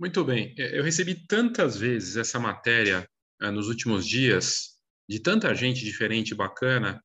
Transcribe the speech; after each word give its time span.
Muito 0.00 0.24
bem. 0.24 0.54
É, 0.56 0.78
eu 0.78 0.82
recebi 0.82 1.14
tantas 1.14 1.76
vezes 1.76 2.16
essa 2.16 2.40
matéria 2.40 3.06
uh, 3.42 3.52
nos 3.52 3.68
últimos 3.68 4.06
dias, 4.06 4.78
de 5.06 5.20
tanta 5.20 5.54
gente 5.54 5.84
diferente 5.84 6.34
bacana, 6.34 7.04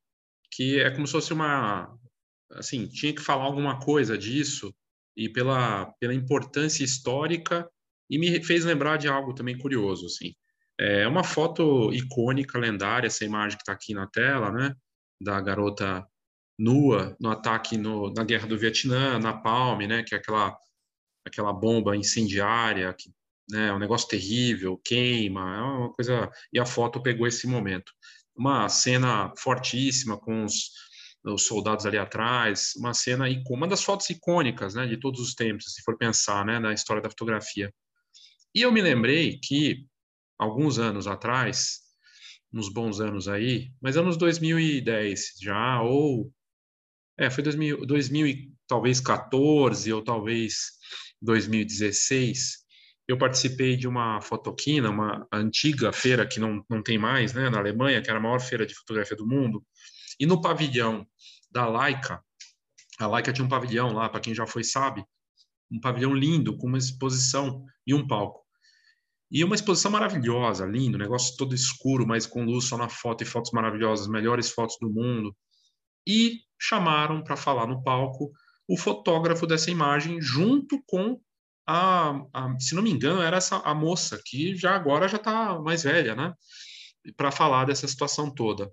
que 0.50 0.80
é 0.80 0.90
como 0.90 1.06
se 1.06 1.12
fosse 1.12 1.34
uma. 1.34 1.94
Assim, 2.54 2.88
tinha 2.88 3.14
que 3.14 3.22
falar 3.22 3.44
alguma 3.44 3.82
coisa 3.82 4.18
disso, 4.18 4.74
e 5.18 5.28
pela, 5.28 5.88
pela 6.00 6.14
importância 6.14 6.86
histórica, 6.86 7.70
e 8.10 8.18
me 8.18 8.42
fez 8.42 8.64
lembrar 8.64 8.96
de 8.96 9.10
algo 9.10 9.34
também 9.34 9.58
curioso. 9.58 10.06
Assim. 10.06 10.34
É 10.80 11.06
uma 11.06 11.24
foto 11.24 11.92
icônica, 11.94 12.58
lendária, 12.58 13.08
essa 13.08 13.26
imagem 13.26 13.58
que 13.58 13.64
está 13.64 13.74
aqui 13.74 13.94
na 13.94 14.08
tela, 14.08 14.52
né? 14.52 14.74
Da 15.22 15.42
garota 15.42 16.06
nua 16.58 17.14
no 17.20 17.30
ataque 17.30 17.78
no, 17.78 18.14
na 18.14 18.24
guerra 18.24 18.48
do 18.48 18.58
Vietnã, 18.58 19.20
na 19.20 19.34
Palme, 19.34 19.86
né? 19.86 20.02
Que 20.02 20.16
é 20.16 20.18
aquela 20.18 20.58
aquela 21.26 21.52
bomba 21.52 21.96
incendiária, 21.96 22.94
que, 22.94 23.12
né, 23.50 23.74
um 23.74 23.80
negócio 23.80 24.08
terrível, 24.08 24.80
queima, 24.84 25.58
é 25.58 25.62
uma 25.62 25.94
coisa. 25.94 26.32
E 26.54 26.60
a 26.60 26.66
foto 26.66 27.02
pegou 27.02 27.28
esse 27.28 27.48
momento. 27.48 27.92
Uma 28.36 28.70
cena 28.70 29.34
fortíssima 29.38 30.18
com 30.18 30.44
os, 30.44 30.72
os 31.24 31.46
soldados 31.46 31.86
ali 31.86 31.98
atrás, 31.98 32.74
uma 32.78 32.94
cena, 32.94 33.26
uma 33.50 33.68
das 33.68 33.84
fotos 33.84 34.10
icônicas, 34.10 34.76
né, 34.76 34.86
de 34.86 34.98
todos 34.98 35.20
os 35.20 35.34
tempos, 35.34 35.74
se 35.74 35.82
for 35.82 35.98
pensar, 35.98 36.46
né, 36.46 36.60
na 36.60 36.74
história 36.74 37.02
da 37.02 37.10
fotografia. 37.10 37.74
E 38.54 38.62
eu 38.62 38.72
me 38.72 38.82
lembrei 38.82 39.40
que 39.42 39.86
alguns 40.38 40.80
anos 40.80 41.08
atrás, 41.08 41.80
uns 42.54 42.70
bons 42.70 43.00
anos 43.00 43.28
aí, 43.28 43.72
mas 43.82 43.98
anos 43.98 44.18
2010 44.18 45.34
já, 45.42 45.82
ou 45.82 46.32
é, 47.18 47.30
foi 47.30 47.44
2000, 47.44 47.86
2000 47.86 48.56
talvez 48.68 49.00
14 49.00 49.92
ou 49.94 50.04
talvez 50.04 50.72
2016, 51.22 52.66
eu 53.08 53.18
participei 53.18 53.76
de 53.76 53.88
uma 53.88 54.20
fotoquina, 54.22 54.90
uma 54.90 55.28
antiga 55.32 55.92
feira 55.92 56.28
que 56.28 56.40
não, 56.40 56.64
não 56.70 56.82
tem 56.82 56.98
mais, 56.98 57.34
né, 57.34 57.50
na 57.50 57.60
Alemanha, 57.60 58.02
que 58.02 58.10
era 58.10 58.20
a 58.20 58.22
maior 58.22 58.40
feira 58.40 58.66
de 58.66 58.74
fotografia 58.74 59.16
do 59.16 59.28
mundo, 59.28 59.64
e 60.20 60.26
no 60.26 60.42
pavilhão 60.42 61.06
da 61.52 61.68
Leica, 61.68 62.24
a 63.00 63.08
Leica 63.08 63.34
tinha 63.34 63.46
um 63.46 63.50
pavilhão 63.50 63.92
lá, 63.94 64.10
para 64.10 64.22
quem 64.22 64.34
já 64.34 64.48
foi 64.48 64.64
sabe, 64.64 65.06
um 65.72 65.80
pavilhão 65.80 66.14
lindo, 66.14 66.58
com 66.58 66.68
uma 66.68 66.78
exposição 66.78 67.64
e 67.86 67.94
um 67.94 68.08
palco. 68.08 68.44
E 69.32 69.44
uma 69.44 69.56
exposição 69.56 69.92
maravilhosa, 69.92 70.66
lindo, 70.66 70.98
negócio 70.98 71.36
todo 71.36 71.56
escuro, 71.56 72.08
mas 72.08 72.26
com 72.26 72.46
luz 72.46 72.66
só 72.66 72.78
na 72.78 72.88
foto 72.88 73.24
e 73.24 73.26
fotos 73.26 73.52
maravilhosas, 73.52 74.08
melhores 74.08 74.50
fotos 74.50 74.78
do 74.80 74.90
mundo. 74.90 75.36
E 76.08 76.40
chamaram 76.60 77.24
para 77.24 77.36
falar 77.36 77.68
no 77.68 77.84
palco 77.84 78.32
o 78.68 78.78
fotógrafo 78.78 79.46
dessa 79.46 79.70
imagem 79.70 80.22
junto 80.22 80.82
com 80.88 81.20
a, 81.68 82.22
a, 82.34 82.60
se 82.60 82.76
não 82.76 82.84
me 82.84 82.92
engano, 82.92 83.22
era 83.22 83.38
essa 83.38 83.58
a 83.58 83.74
moça 83.74 84.22
que 84.24 84.56
já 84.56 84.76
agora 84.76 85.08
já 85.08 85.18
está 85.18 85.60
mais 85.60 85.84
velha, 85.84 86.16
né? 86.16 86.34
Para 87.18 87.32
falar 87.32 87.66
dessa 87.66 87.88
situação 87.88 88.34
toda. 88.34 88.72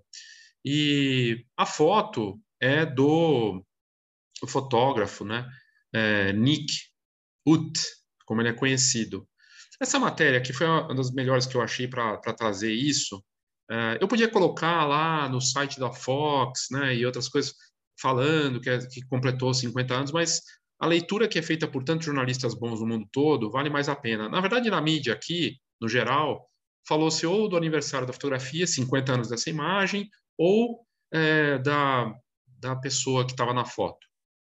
E 0.63 1.45
a 1.57 1.65
foto 1.65 2.39
é 2.59 2.85
do 2.85 3.63
fotógrafo, 4.47 5.25
né? 5.25 5.47
É, 5.93 6.33
Nick 6.33 6.73
Ut, 7.45 7.79
como 8.25 8.41
ele 8.41 8.49
é 8.49 8.53
conhecido. 8.53 9.27
Essa 9.79 9.99
matéria, 9.99 10.41
que 10.41 10.53
foi 10.53 10.67
uma 10.67 10.95
das 10.95 11.11
melhores 11.11 11.45
que 11.45 11.55
eu 11.55 11.61
achei 11.61 11.87
para 11.87 12.17
trazer 12.17 12.71
isso, 12.71 13.23
é, 13.69 13.97
eu 13.99 14.07
podia 14.07 14.29
colocar 14.29 14.85
lá 14.85 15.27
no 15.27 15.41
site 15.41 15.79
da 15.79 15.91
Fox, 15.91 16.67
né, 16.71 16.95
e 16.95 17.05
outras 17.05 17.27
coisas, 17.27 17.53
falando 17.99 18.59
que, 18.59 18.69
é, 18.69 18.77
que 18.79 19.01
completou 19.07 19.53
50 19.53 19.93
anos, 19.93 20.11
mas 20.11 20.41
a 20.79 20.85
leitura 20.85 21.27
que 21.27 21.39
é 21.39 21.41
feita 21.41 21.67
por 21.67 21.83
tantos 21.83 22.05
jornalistas 22.05 22.53
bons 22.53 22.81
no 22.81 22.87
mundo 22.87 23.07
todo 23.11 23.49
vale 23.49 23.69
mais 23.69 23.87
a 23.87 23.95
pena. 23.95 24.27
Na 24.27 24.41
verdade, 24.41 24.69
na 24.69 24.81
mídia 24.81 25.13
aqui, 25.13 25.57
no 25.79 25.87
geral, 25.87 26.49
falou-se 26.87 27.25
ou 27.25 27.47
do 27.47 27.55
aniversário 27.55 28.05
da 28.05 28.13
fotografia, 28.13 28.67
50 28.67 29.13
anos 29.13 29.29
dessa 29.29 29.49
imagem, 29.49 30.09
ou 30.37 30.85
é, 31.11 31.57
da, 31.59 32.13
da 32.59 32.75
pessoa 32.75 33.25
que 33.25 33.31
estava 33.31 33.53
na 33.53 33.65
foto. 33.65 34.05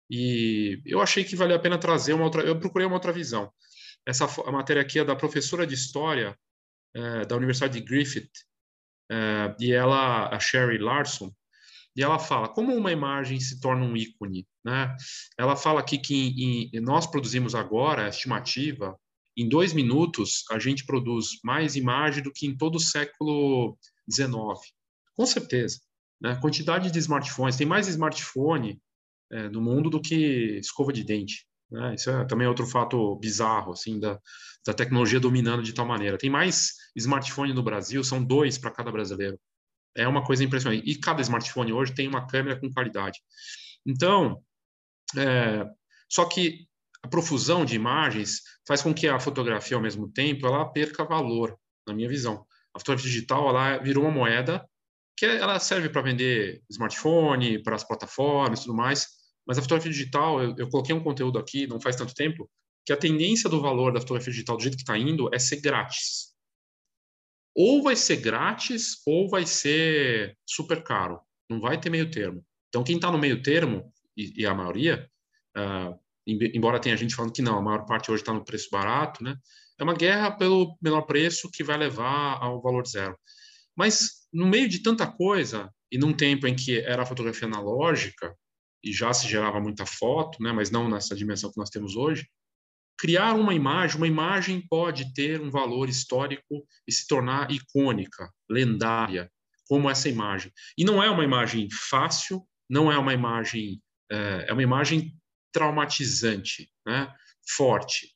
E 0.09 0.81
eu 0.85 1.01
achei 1.01 1.23
que 1.23 1.35
valia 1.35 1.55
a 1.55 1.59
pena 1.59 1.77
trazer 1.77 2.13
uma 2.13 2.25
outra. 2.25 2.41
Eu 2.43 2.59
procurei 2.59 2.85
uma 2.87 2.95
outra 2.95 3.11
visão. 3.11 3.51
Essa 4.05 4.25
a 4.45 4.51
matéria 4.51 4.81
aqui 4.81 4.99
é 4.99 5.03
da 5.03 5.15
professora 5.15 5.67
de 5.67 5.73
história 5.73 6.37
é, 6.95 7.25
da 7.25 7.35
Universidade 7.35 7.79
de 7.79 7.85
Griffith, 7.85 8.31
é, 9.11 9.55
e 9.59 9.71
ela, 9.71 10.29
a 10.29 10.39
Sherry 10.39 10.77
Larson, 10.77 11.31
e 11.97 12.03
ela 12.03 12.19
fala 12.19 12.47
como 12.47 12.75
uma 12.75 12.91
imagem 12.91 13.39
se 13.39 13.59
torna 13.59 13.83
um 13.83 13.97
ícone. 13.97 14.47
Né? 14.63 14.95
Ela 15.35 15.55
fala 15.55 15.79
aqui 15.79 15.97
que 15.97 16.13
em, 16.13 16.69
em, 16.71 16.79
nós 16.79 17.07
produzimos 17.07 17.55
agora, 17.55 18.05
a 18.05 18.09
estimativa, 18.09 18.95
em 19.35 19.49
dois 19.49 19.73
minutos 19.73 20.43
a 20.51 20.59
gente 20.59 20.85
produz 20.85 21.39
mais 21.43 21.75
imagem 21.75 22.21
do 22.21 22.31
que 22.31 22.45
em 22.45 22.55
todo 22.55 22.75
o 22.75 22.79
século 22.79 23.75
XIX. 24.09 24.31
Com 25.15 25.25
certeza. 25.25 25.79
Né? 26.21 26.35
Quantidade 26.39 26.91
de 26.91 26.99
smartphones, 26.99 27.57
tem 27.57 27.65
mais 27.65 27.87
smartphone 27.87 28.79
é, 29.31 29.49
no 29.49 29.59
mundo 29.59 29.89
do 29.89 29.99
que 29.99 30.59
escova 30.59 30.93
de 30.93 31.03
dente. 31.03 31.47
Né? 31.71 31.95
Isso 31.95 32.11
é 32.11 32.25
também 32.25 32.47
outro 32.47 32.67
fato 32.67 33.15
bizarro, 33.15 33.71
assim, 33.71 33.99
da, 33.99 34.19
da 34.63 34.73
tecnologia 34.73 35.19
dominando 35.19 35.63
de 35.63 35.73
tal 35.73 35.85
maneira. 35.85 36.17
Tem 36.17 36.29
mais 36.29 36.73
smartphone 36.95 37.53
no 37.53 37.63
Brasil, 37.63 38.03
são 38.03 38.23
dois 38.23 38.59
para 38.59 38.69
cada 38.69 38.91
brasileiro 38.91 39.39
é 39.97 40.07
uma 40.07 40.23
coisa 40.23 40.43
impressionante. 40.43 40.89
E 40.89 40.95
cada 40.95 41.21
smartphone 41.21 41.73
hoje 41.73 41.93
tem 41.93 42.07
uma 42.07 42.27
câmera 42.27 42.59
com 42.59 42.71
qualidade. 42.71 43.19
Então, 43.85 44.41
é, 45.17 45.65
só 46.09 46.25
que 46.25 46.67
a 47.03 47.07
profusão 47.07 47.65
de 47.65 47.75
imagens 47.75 48.41
faz 48.67 48.81
com 48.81 48.93
que 48.93 49.07
a 49.07 49.19
fotografia, 49.19 49.75
ao 49.75 49.83
mesmo 49.83 50.09
tempo, 50.11 50.45
ela 50.45 50.65
perca 50.65 51.03
valor, 51.03 51.57
na 51.85 51.93
minha 51.93 52.07
visão. 52.07 52.45
A 52.73 52.79
fotografia 52.79 53.09
digital, 53.09 53.49
ela 53.49 53.77
virou 53.77 54.03
uma 54.03 54.11
moeda 54.11 54.63
que 55.17 55.25
ela 55.25 55.59
serve 55.59 55.89
para 55.89 56.03
vender 56.03 56.61
smartphone, 56.69 57.61
para 57.63 57.75
as 57.75 57.83
plataformas 57.83 58.59
e 58.59 58.63
tudo 58.63 58.75
mais, 58.75 59.07
mas 59.47 59.57
a 59.57 59.61
fotografia 59.61 59.91
digital, 59.91 60.41
eu, 60.43 60.53
eu, 60.57 60.69
coloquei 60.69 60.93
um 60.93 61.01
conteúdo 61.01 61.39
aqui, 61.39 61.65
não 61.65 61.81
faz 61.81 61.95
tanto 61.95 62.13
tempo, 62.13 62.47
que 62.85 62.93
a 62.93 62.97
tendência 62.97 63.49
do 63.49 63.59
valor 63.59 63.91
da 63.91 63.99
fotografia 63.99 64.31
digital, 64.31 64.57
do 64.57 64.61
jeito 64.61 64.75
que 64.75 64.83
está 64.83 64.95
indo, 64.95 65.33
é 65.33 65.39
ser 65.39 65.59
grátis 65.59 66.26
ou 67.57 67.81
vai 67.81 67.95
ser 67.95 68.17
grátis 68.17 69.01
ou 69.03 69.27
vai 69.27 69.43
ser 69.47 70.37
super 70.45 70.83
caro. 70.83 71.19
Não 71.49 71.59
vai 71.59 71.79
ter 71.79 71.89
meio 71.89 72.11
termo. 72.11 72.45
Então, 72.69 72.83
quem 72.83 72.97
está 72.97 73.11
no 73.11 73.17
meio 73.17 73.41
termo, 73.41 73.91
e, 74.15 74.43
e 74.43 74.45
a 74.45 74.53
maioria, 74.53 75.09
uh, 75.57 75.99
embora 76.27 76.79
tenha 76.79 76.95
gente 76.95 77.15
falando 77.15 77.33
que 77.33 77.41
não, 77.41 77.57
a 77.57 77.61
maior 77.61 77.85
parte 77.85 78.11
hoje 78.11 78.21
está 78.21 78.31
no 78.31 78.45
preço 78.45 78.69
barato, 78.71 79.23
né? 79.23 79.35
É 79.79 79.83
uma 79.83 79.95
guerra 79.95 80.31
pelo 80.31 80.77
menor 80.79 81.01
preço 81.03 81.49
que 81.51 81.63
vai 81.63 81.77
levar 81.77 82.37
ao 82.39 82.61
valor 82.61 82.85
zero. 82.85 83.17
Mas, 83.75 84.27
no 84.31 84.45
meio 84.45 84.69
de 84.69 84.83
tanta 84.83 85.07
coisa, 85.07 85.71
e 85.91 85.97
num 85.97 86.13
tempo 86.13 86.45
em 86.45 86.55
que 86.55 86.79
era 86.79 87.03
a 87.03 87.05
fotografia 87.05 87.47
analógica, 87.47 88.35
e 88.83 88.93
já 88.93 89.11
se 89.13 89.27
gerava 89.27 89.59
muita 89.59 89.85
foto, 89.85 90.41
né, 90.43 90.51
mas 90.51 90.69
não 90.69 90.87
nessa 90.87 91.15
dimensão 91.15 91.51
que 91.51 91.57
nós 91.57 91.69
temos 91.69 91.95
hoje, 91.95 92.27
criar 92.97 93.33
uma 93.33 93.53
imagem, 93.53 93.97
uma 93.97 94.07
imagem 94.07 94.65
pode 94.67 95.13
ter 95.13 95.39
um 95.39 95.51
valor 95.51 95.87
histórico 95.87 96.65
e 96.87 96.91
se 96.91 97.07
tornar 97.07 97.51
icônica, 97.51 98.31
lendária, 98.49 99.31
como 99.67 99.89
essa 99.89 100.09
imagem. 100.09 100.51
E 100.77 100.83
não 100.83 101.01
é 101.01 101.09
uma 101.09 101.23
imagem 101.23 101.67
fácil, 101.71 102.43
não 102.69 102.91
é 102.91 102.97
uma 102.97 103.13
imagem, 103.13 103.81
é, 104.11 104.45
é 104.49 104.53
uma 104.53 104.63
imagem 104.63 105.13
traumatizante, 105.51 106.69
né? 106.85 107.13
forte. 107.55 108.13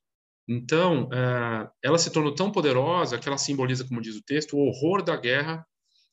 Então, 0.47 1.09
é, 1.13 1.69
ela 1.83 1.97
se 1.97 2.11
tornou 2.11 2.35
tão 2.35 2.51
poderosa 2.51 3.17
que 3.17 3.27
ela 3.27 3.37
simboliza, 3.37 3.87
como 3.87 4.01
diz 4.01 4.15
o 4.15 4.23
texto, 4.23 4.57
o 4.57 4.67
horror 4.67 5.03
da 5.03 5.15
guerra 5.15 5.65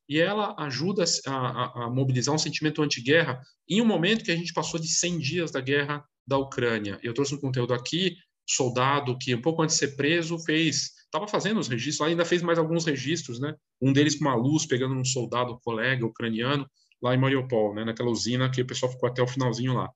e 0.08 0.18
ela 0.18 0.54
ajuda 0.58 1.04
a, 1.26 1.32
a, 1.32 1.84
a 1.84 1.90
mobilizar 1.90 2.34
um 2.34 2.38
sentimento 2.38 2.82
anti-guerra 2.82 3.42
em 3.68 3.82
um 3.82 3.84
momento 3.84 4.24
que 4.24 4.30
a 4.30 4.36
gente 4.36 4.52
passou 4.52 4.80
de 4.80 4.88
100 4.88 5.18
dias 5.18 5.50
da 5.50 5.60
guerra 5.60 6.04
da 6.26 6.38
Ucrânia. 6.38 6.98
Eu 7.02 7.12
trouxe 7.12 7.34
um 7.34 7.40
conteúdo 7.40 7.74
aqui 7.74 8.16
soldado 8.48 9.16
que, 9.18 9.34
um 9.34 9.42
pouco 9.42 9.62
antes 9.62 9.76
de 9.76 9.80
ser 9.80 9.96
preso, 9.96 10.38
fez, 10.38 10.92
estava 11.04 11.28
fazendo 11.28 11.60
os 11.60 11.68
registros, 11.68 12.08
ainda 12.08 12.24
fez 12.24 12.42
mais 12.42 12.58
alguns 12.58 12.84
registros, 12.86 13.38
né? 13.38 13.54
Um 13.80 13.92
deles 13.92 14.14
com 14.14 14.24
uma 14.24 14.34
luz 14.34 14.64
pegando 14.64 14.94
um 14.94 15.04
soldado 15.04 15.58
colega 15.60 16.06
ucraniano 16.06 16.68
lá 17.02 17.14
em 17.14 17.18
Mariupol, 17.18 17.74
né? 17.74 17.84
Naquela 17.84 18.10
usina 18.10 18.50
que 18.50 18.62
o 18.62 18.66
pessoal 18.66 18.90
ficou 18.90 19.08
até 19.08 19.22
o 19.22 19.26
finalzinho 19.26 19.74
lá. 19.74 19.90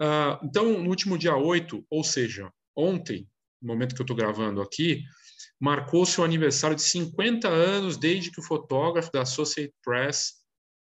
Uh, 0.00 0.44
então, 0.44 0.82
no 0.82 0.90
último 0.90 1.16
dia 1.16 1.36
8, 1.36 1.86
ou 1.88 2.02
seja, 2.02 2.50
ontem, 2.74 3.26
no 3.62 3.68
momento 3.68 3.94
que 3.94 4.00
eu 4.00 4.04
estou 4.04 4.16
gravando 4.16 4.60
aqui, 4.60 5.02
marcou 5.60 6.04
seu 6.04 6.24
aniversário 6.24 6.76
de 6.76 6.82
50 6.82 7.48
anos 7.48 7.96
desde 7.96 8.30
que 8.30 8.40
o 8.40 8.44
fotógrafo 8.44 9.10
da 9.12 9.22
Associated 9.22 9.72
Press, 9.82 10.34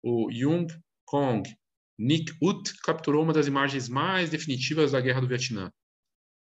o 0.04 0.30
Jung 0.32 0.68
Kong, 1.06 1.50
Nick 1.98 2.34
Ut, 2.42 2.74
capturou 2.84 3.24
uma 3.24 3.32
das 3.32 3.48
imagens 3.48 3.88
mais 3.88 4.30
definitivas 4.30 4.92
da 4.92 5.00
Guerra 5.00 5.22
do 5.22 5.28
Vietnã 5.28 5.72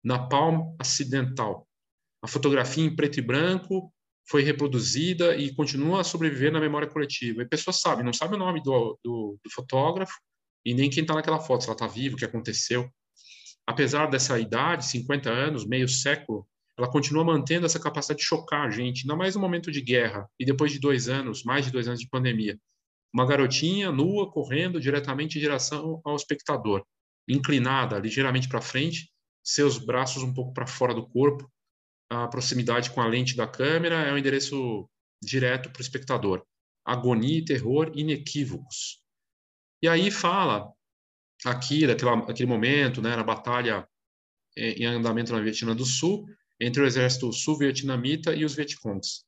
na 0.05 0.19
Palm 0.19 0.77
Acidental. 0.79 1.67
A 2.23 2.29
fotografia 2.29 2.85
em 2.85 2.95
preto 2.95 3.19
e 3.19 3.23
branco 3.23 3.93
foi 4.29 4.43
reproduzida 4.43 5.37
e 5.37 5.55
continua 5.55 6.01
a 6.01 6.05
sobreviver 6.05 6.53
na 6.53 6.61
memória 6.61 6.89
coletiva. 6.89 7.43
E 7.43 7.45
a 7.45 7.49
pessoa 7.49 7.73
sabe, 7.73 8.03
não 8.03 8.13
sabe 8.13 8.35
o 8.35 8.39
nome 8.39 8.63
do, 8.63 8.99
do, 9.03 9.39
do 9.43 9.51
fotógrafo 9.51 10.15
e 10.65 10.75
nem 10.75 10.89
quem 10.89 11.03
está 11.03 11.15
naquela 11.15 11.41
foto, 11.41 11.63
se 11.63 11.69
ela 11.69 11.75
está 11.75 11.87
viva, 11.87 12.15
o 12.15 12.19
que 12.19 12.25
aconteceu. 12.25 12.89
Apesar 13.67 14.07
dessa 14.07 14.39
idade, 14.39 14.87
50 14.87 15.31
anos, 15.31 15.67
meio 15.67 15.89
século, 15.89 16.47
ela 16.77 16.91
continua 16.91 17.25
mantendo 17.25 17.67
essa 17.67 17.79
capacidade 17.79 18.21
de 18.21 18.27
chocar 18.27 18.67
a 18.67 18.71
gente, 18.71 19.03
ainda 19.03 19.17
mais 19.17 19.35
no 19.35 19.41
momento 19.41 19.71
de 19.71 19.81
guerra 19.81 20.29
e 20.39 20.45
depois 20.45 20.73
de 20.73 20.81
dois 20.81 21.09
anos, 21.09 21.45
mais 21.45 21.65
de 21.65 21.71
dois 21.71 21.87
anos 21.87 22.01
de 22.01 22.09
pandemia. 22.09 22.59
Uma 23.13 23.27
garotinha 23.27 23.93
nua 23.93 24.31
correndo 24.31 24.81
diretamente 24.81 25.39
em 25.39 25.41
direção 25.41 26.01
ao 26.05 26.17
espectador, 26.17 26.85
inclinada 27.29 27.99
ligeiramente 27.99 28.49
para 28.49 28.61
frente, 28.61 29.09
seus 29.45 29.79
braços 29.79 30.23
um 30.23 30.33
pouco 30.33 30.55
para 30.55 30.67
fora 30.67 30.95
do 30.95 31.07
corpo, 31.07 31.51
a 32.11 32.27
proximidade 32.27 32.91
com 32.91 33.01
a 33.01 33.07
lente 33.07 33.37
da 33.37 33.47
câmera 33.47 33.97
é 33.97 34.13
um 34.13 34.19
endereço 34.19 34.89
direto 35.23 35.71
para 35.71 35.81
o 35.81 35.83
espectador. 35.83 36.45
Agonia 36.85 37.39
e 37.39 37.45
terror 37.45 37.93
inequívocos. 37.95 39.01
E 39.83 39.89
aí 39.89 40.11
fala 40.11 40.73
aqui, 41.45 41.87
daquela, 41.87 42.17
daquele 42.17 42.49
momento, 42.49 43.03
né, 43.03 43.15
na 43.15 43.23
batalha 43.23 43.87
em 44.57 44.87
andamento 44.87 45.33
na 45.33 45.41
Vietnã 45.41 45.75
do 45.75 45.85
Sul, 45.85 46.27
entre 46.61 46.83
o 46.83 46.87
exército 46.87 47.33
sul-vietnamita 47.33 48.35
e 48.35 48.45
os 48.45 48.55
Vietcongs. 48.55 49.25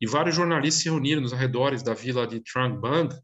E 0.00 0.06
vários 0.06 0.34
jornalistas 0.34 0.82
se 0.82 0.88
reuniram 0.88 1.20
nos 1.20 1.32
arredores 1.32 1.82
da 1.82 1.92
vila 1.92 2.26
de 2.26 2.40
Trang 2.40 2.78
Bang, 2.78 3.14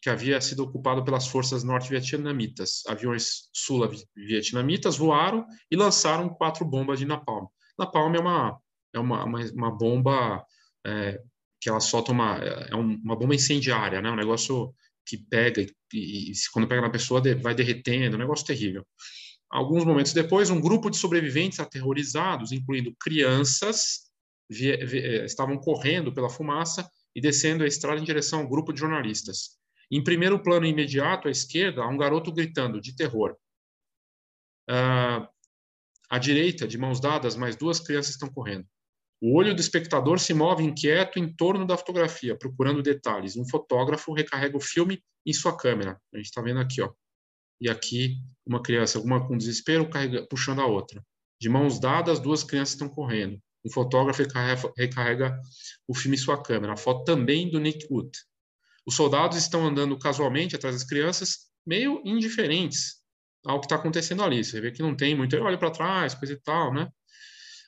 que 0.00 0.08
havia 0.08 0.40
sido 0.40 0.62
ocupado 0.62 1.04
pelas 1.04 1.26
forças 1.26 1.64
norte-vietnamitas. 1.64 2.82
Aviões 2.86 3.48
sul-vietnamitas 3.52 4.96
voaram 4.96 5.44
e 5.70 5.76
lançaram 5.76 6.28
quatro 6.28 6.64
bombas 6.64 6.98
de 6.98 7.06
napalm. 7.06 7.46
Napalm 7.78 8.14
é 8.14 8.20
uma, 8.20 8.60
é 8.94 8.98
uma, 8.98 9.24
uma, 9.24 9.40
uma 9.52 9.70
bomba 9.70 10.44
é, 10.86 11.20
que 11.60 11.68
ela 11.68 11.80
solta 11.80 12.12
uma, 12.12 12.36
é 12.36 12.74
uma 12.74 13.16
bomba 13.16 13.34
incendiária, 13.34 14.00
né? 14.00 14.10
um 14.10 14.16
negócio 14.16 14.74
que 15.04 15.16
pega 15.16 15.62
e, 15.62 15.68
e, 15.92 16.32
quando 16.52 16.68
pega 16.68 16.82
na 16.82 16.90
pessoa 16.90 17.22
vai 17.40 17.54
derretendo, 17.54 18.16
um 18.16 18.20
negócio 18.20 18.46
terrível. 18.46 18.86
Alguns 19.50 19.84
momentos 19.84 20.12
depois, 20.12 20.50
um 20.50 20.60
grupo 20.60 20.90
de 20.90 20.98
sobreviventes 20.98 21.58
aterrorizados, 21.58 22.52
incluindo 22.52 22.94
crianças, 23.00 24.08
eh, 24.50 25.24
estavam 25.24 25.56
correndo 25.56 26.12
pela 26.12 26.28
fumaça 26.28 26.88
e 27.16 27.20
descendo 27.20 27.64
a 27.64 27.66
estrada 27.66 27.98
em 27.98 28.04
direção 28.04 28.40
ao 28.40 28.48
grupo 28.48 28.72
de 28.72 28.80
jornalistas. 28.80 29.57
Em 29.90 30.02
primeiro 30.02 30.42
plano 30.42 30.66
imediato, 30.66 31.28
à 31.28 31.30
esquerda, 31.30 31.82
há 31.82 31.88
um 31.88 31.96
garoto 31.96 32.32
gritando, 32.32 32.80
de 32.80 32.94
terror. 32.94 33.36
Uh, 34.68 35.26
à 36.10 36.18
direita, 36.18 36.68
de 36.68 36.76
mãos 36.76 37.00
dadas, 37.00 37.36
mais 37.36 37.56
duas 37.56 37.80
crianças 37.80 38.12
estão 38.12 38.28
correndo. 38.28 38.66
O 39.20 39.36
olho 39.36 39.54
do 39.54 39.60
espectador 39.60 40.20
se 40.20 40.32
move 40.32 40.62
inquieto 40.62 41.18
em 41.18 41.34
torno 41.34 41.66
da 41.66 41.76
fotografia, 41.76 42.36
procurando 42.36 42.82
detalhes. 42.82 43.36
Um 43.36 43.48
fotógrafo 43.48 44.12
recarrega 44.12 44.56
o 44.56 44.60
filme 44.60 45.02
em 45.26 45.32
sua 45.32 45.56
câmera. 45.56 46.00
A 46.14 46.16
gente 46.16 46.26
está 46.26 46.40
vendo 46.40 46.60
aqui, 46.60 46.80
ó. 46.80 46.92
E 47.60 47.68
aqui, 47.68 48.18
uma 48.46 48.62
criança, 48.62 49.00
uma 49.00 49.26
com 49.26 49.36
desespero, 49.36 49.90
carrega, 49.90 50.24
puxando 50.28 50.60
a 50.60 50.66
outra. 50.66 51.04
De 51.40 51.48
mãos 51.48 51.80
dadas, 51.80 52.20
duas 52.20 52.44
crianças 52.44 52.74
estão 52.74 52.88
correndo. 52.88 53.40
Um 53.64 53.70
fotógrafo 53.70 54.22
recarrega, 54.22 54.72
recarrega 54.76 55.40
o 55.88 55.94
filme 55.94 56.16
em 56.16 56.20
sua 56.20 56.40
câmera. 56.40 56.74
A 56.74 56.76
foto 56.76 57.04
também 57.04 57.50
do 57.50 57.58
Nick 57.58 57.86
Wood. 57.90 58.10
Os 58.88 58.94
soldados 58.94 59.36
estão 59.36 59.66
andando 59.66 59.98
casualmente 59.98 60.56
atrás 60.56 60.74
das 60.74 60.82
crianças, 60.82 61.50
meio 61.66 62.00
indiferentes 62.06 63.02
ao 63.44 63.60
que 63.60 63.66
está 63.66 63.76
acontecendo 63.76 64.22
ali. 64.22 64.42
Você 64.42 64.62
vê 64.62 64.72
que 64.72 64.80
não 64.80 64.96
tem 64.96 65.14
muito, 65.14 65.36
olha 65.36 65.58
para 65.58 65.70
trás, 65.70 66.14
coisa 66.14 66.32
e 66.32 66.40
tal, 66.40 66.72
né? 66.72 66.88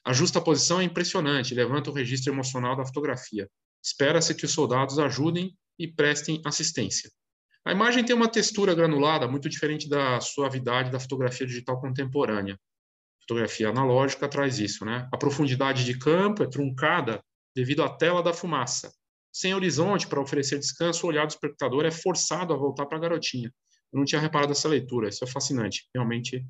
A 0.02 0.14
justa 0.14 0.40
posição 0.40 0.81
é 0.81 0.84
impressionante, 0.84 1.55
levanta 1.55 1.90
o 1.90 1.93
registro 1.93 2.32
emocional 2.32 2.75
da 2.75 2.87
fotografia. 2.87 3.46
Espera-se 3.84 4.34
que 4.34 4.46
os 4.46 4.52
soldados 4.52 4.99
ajudem 4.99 5.55
e 5.78 5.87
prestem 5.87 6.40
assistência. 6.43 7.11
A 7.66 7.73
imagem 7.73 8.02
tem 8.02 8.16
uma 8.16 8.26
textura 8.26 8.75
granulada 8.75 9.28
muito 9.28 9.46
diferente 9.46 9.90
da 9.90 10.23
suavidade 10.23 10.90
da 10.90 10.99
fotografia 10.99 11.46
digital 11.46 11.78
contemporânea. 11.82 12.55
A 12.55 13.20
fotografia 13.28 13.69
analógica 13.69 14.26
traz 14.26 14.58
isso, 14.58 14.87
né? 14.87 15.06
A 15.12 15.19
profundidade 15.19 15.84
de 15.84 15.99
campo 15.99 16.43
é 16.43 16.49
truncada 16.49 17.23
devido 17.55 17.82
à 17.82 17.90
tela 17.90 18.23
da 18.23 18.32
fumaça. 18.32 18.90
Sem 19.32 19.55
horizonte 19.55 20.06
para 20.06 20.21
oferecer 20.21 20.59
descanso, 20.59 21.06
o 21.06 21.09
olhar 21.09 21.27
do 21.27 21.31
espectador 21.31 21.85
é 21.85 21.91
forçado 21.91 22.53
a 22.53 22.56
voltar 22.56 22.87
para 22.87 22.99
a 22.99 23.00
garotinha. 23.00 23.53
Eu 23.93 23.99
não 23.99 24.05
tinha 24.05 24.21
reparado 24.21 24.53
essa 24.53 24.69
leitura, 24.69 25.09
isso 25.09 25.25
é 25.25 25.27
fascinante. 25.27 25.88
Realmente, 25.94 26.44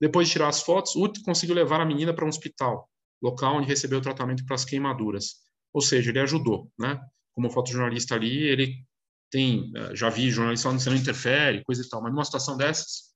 depois 0.00 0.28
de 0.28 0.32
tirar 0.32 0.48
as 0.48 0.62
fotos, 0.62 0.94
Ut 0.96 1.22
conseguiu 1.22 1.54
levar 1.54 1.80
a 1.80 1.84
menina 1.84 2.12
para 2.14 2.24
um 2.24 2.28
hospital, 2.28 2.88
local 3.22 3.56
onde 3.56 3.68
recebeu 3.68 4.00
tratamento 4.00 4.44
para 4.44 4.54
as 4.54 4.64
queimaduras. 4.64 5.36
Ou 5.72 5.80
seja, 5.80 6.10
ele 6.10 6.20
ajudou, 6.20 6.70
né? 6.78 7.00
Como 7.34 7.50
fotojornalista 7.50 8.14
ali, 8.14 8.44
ele 8.44 8.86
tem, 9.30 9.70
eh, 9.74 9.94
já 9.94 10.08
vi 10.08 10.30
jornalista 10.30 10.64
falando 10.64 10.78
que 10.78 10.84
você 10.84 10.90
não 10.90 10.96
interfere, 10.96 11.64
coisa 11.64 11.82
e 11.82 11.88
tal, 11.88 12.02
mas 12.02 12.12
numa 12.12 12.24
situação 12.24 12.56
dessas, 12.56 13.14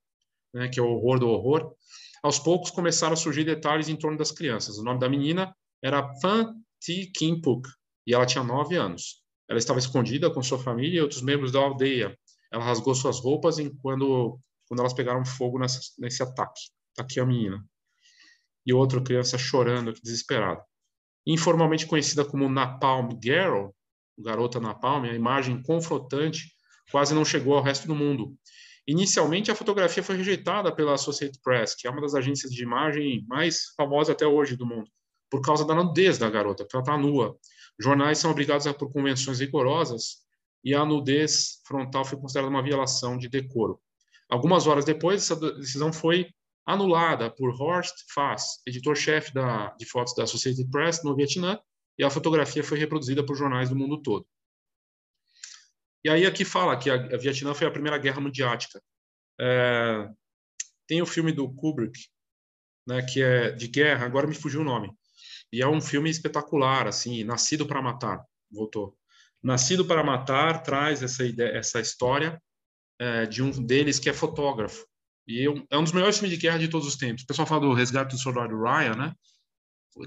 né, 0.53 0.67
que 0.67 0.79
é 0.79 0.83
o 0.83 0.87
horror 0.87 1.19
do 1.19 1.27
horror, 1.27 1.73
aos 2.21 2.37
poucos 2.37 2.69
começaram 2.69 3.13
a 3.13 3.17
surgir 3.17 3.43
detalhes 3.43 3.89
em 3.89 3.95
torno 3.95 4.17
das 4.17 4.31
crianças. 4.31 4.77
O 4.77 4.83
nome 4.83 4.99
da 4.99 5.09
menina 5.09 5.55
era 5.83 6.13
Phan 6.21 6.53
Thi 6.79 7.07
Kim 7.07 7.41
Puk, 7.41 7.67
e 8.05 8.13
ela 8.13 8.25
tinha 8.25 8.43
nove 8.43 8.75
anos. 8.75 9.23
Ela 9.49 9.59
estava 9.59 9.79
escondida 9.79 10.29
com 10.29 10.41
sua 10.41 10.59
família 10.59 10.99
e 10.99 11.01
outros 11.01 11.21
membros 11.21 11.51
da 11.51 11.59
aldeia. 11.59 12.17
Ela 12.51 12.63
rasgou 12.63 12.95
suas 12.95 13.19
roupas 13.19 13.57
quando, 13.81 14.39
quando 14.67 14.79
elas 14.79 14.93
pegaram 14.93 15.25
fogo 15.25 15.59
nessa, 15.59 15.79
nesse 15.99 16.23
ataque. 16.23 16.61
Tá 16.95 17.03
aqui 17.03 17.19
a 17.19 17.25
menina 17.25 17.63
e 18.65 18.73
outra 18.73 19.01
criança 19.01 19.37
chorando, 19.37 19.93
desesperada. 19.93 20.63
Informalmente 21.25 21.85
conhecida 21.85 22.25
como 22.25 22.49
Napalm 22.49 23.09
Girl, 23.21 23.69
garota 24.17 24.59
Napalm, 24.59 25.05
a 25.05 25.13
imagem 25.13 25.61
confrontante 25.61 26.51
quase 26.91 27.13
não 27.13 27.23
chegou 27.23 27.55
ao 27.55 27.63
resto 27.63 27.87
do 27.87 27.95
mundo. 27.95 28.35
Inicialmente, 28.87 29.51
a 29.51 29.55
fotografia 29.55 30.03
foi 30.03 30.17
rejeitada 30.17 30.73
pela 30.73 30.93
Associated 30.93 31.39
Press, 31.43 31.75
que 31.75 31.87
é 31.87 31.89
uma 31.89 32.01
das 32.01 32.15
agências 32.15 32.51
de 32.51 32.63
imagem 32.63 33.23
mais 33.27 33.73
famosas 33.77 34.09
até 34.09 34.25
hoje 34.25 34.55
do 34.55 34.65
mundo, 34.65 34.89
por 35.29 35.41
causa 35.41 35.65
da 35.65 35.75
nudez 35.75 36.17
da 36.17 36.29
garota, 36.29 36.63
porque 36.63 36.75
ela 36.75 36.83
está 36.83 36.97
nua. 36.97 37.37
Jornais 37.81 38.19
são 38.19 38.31
obrigados 38.31 38.67
a 38.67 38.73
por 38.73 38.91
convenções 38.91 39.39
rigorosas 39.39 40.21
e 40.63 40.75
a 40.75 40.85
nudez 40.85 41.61
frontal 41.65 42.05
foi 42.05 42.19
considerada 42.19 42.49
uma 42.49 42.61
violação 42.61 43.17
de 43.17 43.27
decoro. 43.27 43.81
Algumas 44.29 44.67
horas 44.67 44.85
depois, 44.85 45.23
essa 45.23 45.35
decisão 45.35 45.91
foi 45.91 46.27
anulada 46.65 47.29
por 47.29 47.49
Horst 47.59 47.95
Fass, 48.13 48.61
editor-chefe 48.65 49.33
de 49.77 49.85
fotos 49.85 50.13
da 50.15 50.23
Associated 50.23 50.69
Press 50.69 51.03
no 51.03 51.15
Vietnã, 51.15 51.59
e 51.97 52.03
a 52.03 52.09
fotografia 52.09 52.63
foi 52.63 52.77
reproduzida 52.77 53.25
por 53.25 53.35
jornais 53.35 53.69
do 53.69 53.75
mundo 53.75 54.01
todo. 54.01 54.25
E 56.03 56.09
aí 56.09 56.25
aqui 56.25 56.45
fala 56.45 56.77
que 56.77 56.89
a, 56.89 56.95
a 56.95 57.17
Vietnã 57.17 57.53
foi 57.53 57.67
a 57.67 57.71
primeira 57.71 57.97
guerra 57.97 58.21
mundiática. 58.21 58.81
É, 59.39 60.09
tem 60.87 61.01
o 61.01 61.05
filme 61.05 61.31
do 61.31 61.51
Kubrick, 61.53 61.99
né, 62.87 63.01
que 63.01 63.21
é 63.21 63.51
de 63.51 63.67
guerra, 63.67 64.05
agora 64.05 64.27
me 64.27 64.35
fugiu 64.35 64.61
o 64.61 64.63
nome. 64.63 64.91
E 65.51 65.61
é 65.61 65.67
um 65.67 65.81
filme 65.81 66.09
espetacular, 66.09 66.87
assim, 66.87 67.23
Nascido 67.23 67.65
para 67.65 67.81
Matar, 67.81 68.23
voltou. 68.49 68.95
Nascido 69.43 69.85
para 69.85 70.03
Matar 70.03 70.63
traz 70.63 71.01
essa 71.03 71.25
ideia, 71.25 71.57
essa 71.57 71.79
história 71.79 72.41
é, 72.99 73.25
de 73.25 73.41
um 73.41 73.51
deles 73.51 73.99
que 73.99 74.09
é 74.09 74.13
fotógrafo 74.13 74.85
e 75.27 75.45
é 75.69 75.77
um 75.77 75.83
dos 75.83 75.91
melhores 75.91 76.17
filmes 76.17 76.35
de 76.35 76.41
guerra 76.41 76.59
de 76.59 76.67
todos 76.67 76.87
os 76.87 76.95
tempos. 76.95 77.23
O 77.23 77.27
pessoal 77.27 77.47
fala 77.47 77.61
do 77.61 77.73
Resgate 77.73 78.15
do 78.15 78.21
Soldado 78.21 78.59
Ryan, 78.59 78.95
né? 78.95 79.13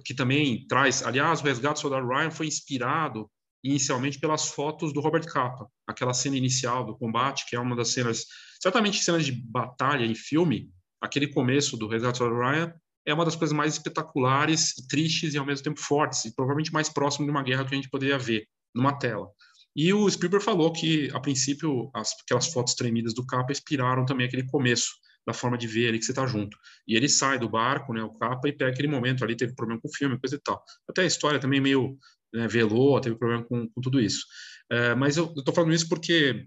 Que 0.05 0.15
também 0.15 0.67
traz. 0.67 1.03
Aliás, 1.03 1.41
o 1.41 1.45
Resgate 1.45 1.75
do 1.75 1.81
Soldado 1.81 2.07
Ryan 2.07 2.31
foi 2.31 2.47
inspirado 2.47 3.31
inicialmente 3.63 4.19
pelas 4.19 4.49
fotos 4.49 4.93
do 4.93 5.01
Robert 5.01 5.25
Capa, 5.25 5.67
aquela 5.87 6.13
cena 6.13 6.37
inicial 6.37 6.85
do 6.85 6.97
combate, 6.97 7.47
que 7.49 7.57
é 7.57 7.61
uma 7.61 7.75
das 7.75 7.93
cenas, 7.93 8.27
certamente 8.61 9.03
cenas 9.03 9.25
de 9.25 9.33
batalha 9.33 10.05
em 10.05 10.15
filme. 10.15 10.71
Aquele 11.01 11.29
começo 11.29 11.77
do 11.77 11.89
Resgate 11.89 12.19
do 12.19 12.19
Soldado 12.19 12.41
Ryan 12.41 12.75
é 13.07 13.13
uma 13.13 13.25
das 13.25 13.37
coisas 13.37 13.57
mais 13.57 13.75
espetaculares, 13.75 14.75
tristes 14.89 15.35
e 15.35 15.39
ao 15.39 15.47
mesmo 15.47 15.65
tempo 15.65 15.81
fortes, 15.81 16.25
e 16.25 16.35
provavelmente 16.35 16.73
mais 16.73 16.89
próximo 16.89 17.27
de 17.27 17.31
uma 17.31 17.43
guerra 17.43 17.65
que 17.65 17.75
a 17.75 17.77
gente 17.77 17.91
poderia 17.91 18.19
ver 18.19 18.47
numa 18.75 18.99
tela. 18.99 19.29
E 19.77 19.93
o 19.93 20.09
Spielberg 20.09 20.45
falou 20.45 20.73
que, 20.73 21.11
a 21.13 21.21
princípio, 21.21 21.91
as, 21.95 22.13
aquelas 22.23 22.47
fotos 22.49 22.75
tremidas 22.75 23.13
do 23.13 23.27
capa 23.27 23.53
inspiraram 23.53 24.07
também 24.07 24.27
aquele 24.27 24.47
começo 24.47 24.91
da 25.27 25.33
forma 25.33 25.57
de 25.57 25.67
ver 25.67 25.89
ali 25.89 25.99
que 25.99 26.05
você 26.05 26.13
está 26.13 26.27
junto. 26.27 26.57
E 26.87 26.95
ele 26.97 27.09
sai 27.09 27.39
do 27.39 27.49
barco, 27.49 27.93
né, 27.93 28.03
o 28.03 28.15
capa, 28.15 28.49
e 28.49 28.53
pega 28.53 28.71
aquele 28.71 28.89
momento 28.89 29.25
ali, 29.25 29.37
teve 29.37 29.55
problema 29.55 29.81
com 29.81 29.89
o 29.89 29.95
filme, 29.95 30.19
coisa 30.19 30.37
e 30.37 30.41
tal. 30.41 30.63
Até 30.89 31.03
a 31.03 31.07
história 31.07 31.41
também 31.41 31.61
meio 31.61 31.99
né, 32.33 32.47
velou, 32.47 33.01
teve 33.01 33.17
problema 33.17 33.45
com, 33.45 33.69
com 33.69 33.81
tudo 33.81 34.01
isso. 34.01 34.25
É, 34.71 34.95
mas 34.95 35.17
eu 35.17 35.33
estou 35.37 35.55
falando 35.55 35.75
isso 35.75 35.89
porque 35.89 36.47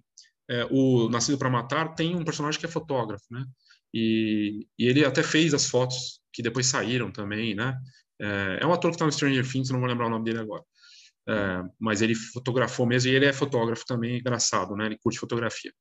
é, 0.49 0.67
o 0.71 1.09
Nascido 1.09 1.37
para 1.37 1.49
Matar 1.49 1.95
tem 1.95 2.15
um 2.15 2.23
personagem 2.23 2.59
que 2.59 2.65
é 2.65 2.69
fotógrafo, 2.69 3.25
né? 3.29 3.45
E, 3.93 4.67
e, 4.77 4.85
ele 4.85 5.05
até 5.05 5.23
fez 5.23 5.53
as 5.53 5.67
fotos 5.69 6.19
que 6.37 6.43
depois 6.43 6.67
saíram 6.67 7.11
também, 7.11 7.55
né? 7.55 7.75
É, 8.21 8.59
é 8.61 8.67
um 8.67 8.71
ator 8.71 8.91
que 8.91 8.95
está 8.95 9.05
no 9.05 9.11
Stranger 9.11 9.43
Things, 9.51 9.71
não 9.71 9.79
vou 9.79 9.89
lembrar 9.89 10.05
o 10.05 10.09
nome 10.11 10.23
dele 10.23 10.37
agora. 10.37 10.63
É, 11.27 11.63
mas 11.79 12.03
ele 12.03 12.13
fotografou 12.13 12.85
mesmo 12.85 13.09
e 13.09 13.15
ele 13.15 13.25
é 13.25 13.33
fotógrafo 13.33 13.83
também, 13.87 14.19
engraçado, 14.19 14.75
né? 14.75 14.85
Ele 14.85 14.99
curte 14.99 15.17
fotografia. 15.17 15.73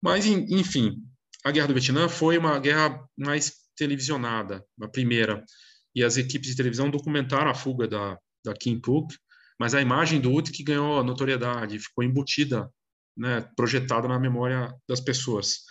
Mas, 0.00 0.26
enfim, 0.26 1.02
a 1.44 1.50
Guerra 1.50 1.66
do 1.66 1.74
Vietnã 1.74 2.08
foi 2.08 2.38
uma 2.38 2.56
guerra 2.60 3.04
mais 3.16 3.52
televisionada, 3.76 4.64
a 4.80 4.86
primeira, 4.86 5.44
e 5.92 6.04
as 6.04 6.16
equipes 6.16 6.50
de 6.50 6.56
televisão 6.56 6.88
documentaram 6.88 7.50
a 7.50 7.54
fuga 7.54 7.88
da, 7.88 8.16
da 8.44 8.54
Kim 8.54 8.80
Puk, 8.80 9.12
mas 9.58 9.74
a 9.74 9.82
imagem 9.82 10.20
do 10.20 10.32
UT 10.32 10.52
que 10.52 10.62
ganhou 10.62 11.02
notoriedade, 11.02 11.80
ficou 11.80 12.04
embutida, 12.04 12.70
né, 13.16 13.40
projetada 13.56 14.06
na 14.06 14.20
memória 14.20 14.72
das 14.88 15.00
pessoas. 15.00 15.64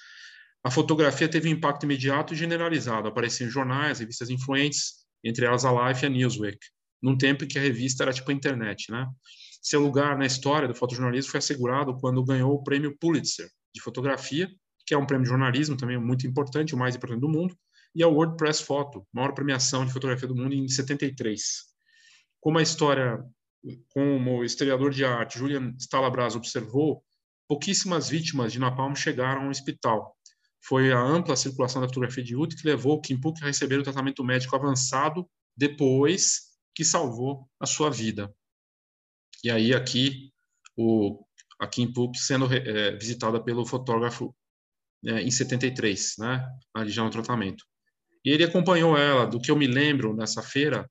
A 0.64 0.72
fotografia 0.72 1.30
teve 1.30 1.50
um 1.50 1.54
impacto 1.54 1.84
imediato 1.84 2.34
e 2.34 2.38
generalizado, 2.38 3.08
apareceu 3.08 3.48
em 3.48 3.50
jornais, 3.50 4.00
revistas 4.00 4.30
influentes, 4.30 5.06
entre 5.24 5.46
elas 5.46 5.66
a 5.66 5.72
Life 5.72 6.04
e 6.04 6.08
a 6.08 6.10
Newsweek, 6.10 6.60
num 7.02 7.18
tempo 7.18 7.44
em 7.44 7.48
que 7.48 7.58
a 7.58 7.62
revista 7.62 8.04
era 8.04 8.14
tipo 8.14 8.30
a 8.32 8.34
internet, 8.34 8.92
né? 8.92 9.08
Seu 9.62 9.82
lugar 9.82 10.18
na 10.18 10.26
história 10.26 10.68
do 10.68 10.76
fotojornalismo 10.76 11.32
foi 11.32 11.40
assegurado 11.40 11.98
quando 11.98 12.24
ganhou 12.24 12.54
o 12.54 12.64
prêmio 12.64 12.98
Pulitzer 12.98 13.50
de 13.74 13.82
fotografia, 13.82 14.50
que 14.86 14.94
é 14.94 14.98
um 14.98 15.06
prêmio 15.06 15.24
de 15.24 15.30
jornalismo 15.30 15.76
também 15.76 15.98
muito 15.98 16.26
importante, 16.26 16.74
o 16.74 16.78
mais 16.78 16.96
importante 16.96 17.20
do 17.20 17.30
mundo, 17.30 17.56
e 17.94 18.04
a 18.04 18.08
World 18.08 18.38
Press 18.38 18.62
Photo, 18.62 19.06
maior 19.12 19.34
premiação 19.34 19.86
de 19.86 19.92
fotografia 19.92 20.28
do 20.28 20.36
mundo 20.36 20.54
em 20.54 20.68
73. 20.68 21.42
Como 22.40 22.58
a 22.58 22.62
história, 22.62 23.22
como 23.90 24.40
o 24.40 24.46
historiador 24.46 24.92
de 24.92 25.04
arte 25.04 25.40
Julian 25.40 25.74
Stalabras 25.78 26.36
observou, 26.36 27.04
pouquíssimas 27.48 28.10
vítimas 28.10 28.54
de 28.54 28.60
napalm 28.60 28.96
chegaram 28.96 29.44
ao 29.44 29.50
hospital. 29.50 30.17
Foi 30.68 30.92
a 30.92 31.00
ampla 31.00 31.36
circulação 31.36 31.82
da 31.82 31.88
fotografia 31.88 32.24
de 32.24 32.36
Uth 32.36 32.56
que 32.56 32.68
levou 32.68 33.00
Kim 33.00 33.20
Puk 33.20 33.42
a 33.42 33.48
receber 33.48 33.80
o 33.80 33.84
tratamento 33.84 34.24
médico 34.24 34.56
avançado 34.56 35.28
depois 35.56 36.48
que 36.76 36.84
salvou 36.84 37.50
a 37.60 37.66
sua 37.66 37.90
vida. 37.90 38.34
E 39.44 39.50
aí 39.50 39.74
aqui 39.74 40.32
o 40.76 41.24
a 41.60 41.68
Kim 41.68 41.92
Puk 41.92 42.18
sendo 42.20 42.54
é, 42.54 42.92
visitada 42.98 43.44
pelo 43.44 43.66
fotógrafo 43.66 44.36
é, 45.06 45.22
em 45.22 45.32
73, 45.32 46.16
né, 46.20 46.46
ali 46.74 46.92
já 46.92 47.04
no 47.04 47.10
tratamento. 47.10 47.64
E 48.24 48.30
ele 48.30 48.44
acompanhou 48.44 48.98
ela, 48.98 49.26
do 49.26 49.40
que 49.40 49.50
eu 49.50 49.56
me 49.56 49.68
lembro 49.68 50.16
nessa 50.16 50.44
feira, 50.44 50.90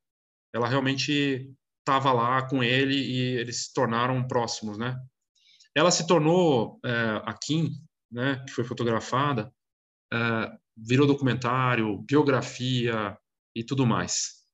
ela 0.52 0.68
realmente 0.68 1.48
estava 1.80 2.12
lá 2.12 2.48
com 2.48 2.64
ele 2.64 2.96
e 2.96 3.38
eles 3.38 3.64
se 3.64 3.74
tornaram 3.74 4.26
próximos, 4.26 4.78
né? 4.78 4.96
Ela 5.74 5.90
se 5.90 6.06
tornou 6.06 6.80
é, 6.84 7.22
a 7.24 7.34
Kim, 7.34 7.70
né, 8.10 8.42
que 8.46 8.52
foi 8.52 8.64
fotografada, 8.64 9.52
é, 10.12 10.58
virou 10.76 11.06
documentário, 11.06 11.98
biografia 11.98 13.16
e 13.54 13.64
tudo 13.64 13.86
mais. 13.86 14.44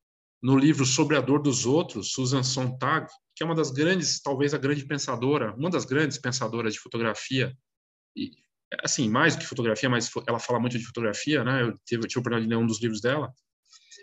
No 0.42 0.56
livro 0.56 0.84
Sobre 0.84 1.16
a 1.16 1.20
Dor 1.20 1.40
dos 1.42 1.66
Outros, 1.66 2.12
Susan 2.12 2.42
Sontag, 2.42 3.06
que 3.34 3.42
é 3.42 3.46
uma 3.46 3.54
das 3.54 3.70
grandes, 3.70 4.20
talvez 4.20 4.52
a 4.54 4.58
grande 4.58 4.84
pensadora, 4.84 5.54
uma 5.54 5.70
das 5.70 5.84
grandes 5.84 6.18
pensadoras 6.18 6.74
de 6.74 6.80
fotografia, 6.80 7.56
e 8.16 8.30
assim, 8.82 9.08
mais 9.08 9.34
do 9.34 9.40
que 9.40 9.46
fotografia, 9.46 9.88
mas 9.88 10.10
ela 10.26 10.38
fala 10.38 10.58
muito 10.58 10.78
de 10.78 10.84
fotografia, 10.84 11.44
né? 11.44 11.62
Eu 11.62 11.78
tive, 11.84 12.06
tive 12.06 12.18
a 12.18 12.20
oportunidade 12.20 12.44
de 12.44 12.48
ler 12.48 12.56
um 12.56 12.66
dos 12.66 12.80
livros 12.80 13.00
dela. 13.00 13.32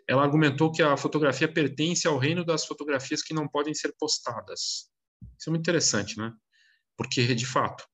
Ela 0.08 0.24
argumentou 0.24 0.72
que 0.72 0.82
a 0.82 0.98
fotografia 0.98 1.51
pertence 1.51 2.08
ao 2.08 2.18
reino 2.18 2.44
das 2.44 2.65
fotografias 2.65 3.22
que 3.22 3.34
não 3.34 3.48
podem 3.48 3.74
ser 3.74 3.94
postadas. 4.00 4.89
Isso 5.38 5.48
é 5.48 5.51
muito 5.51 5.62
interessante, 5.62 6.18
né? 6.18 6.34
Porque, 6.98 7.34
de 7.34 7.46
fato, 7.46 7.86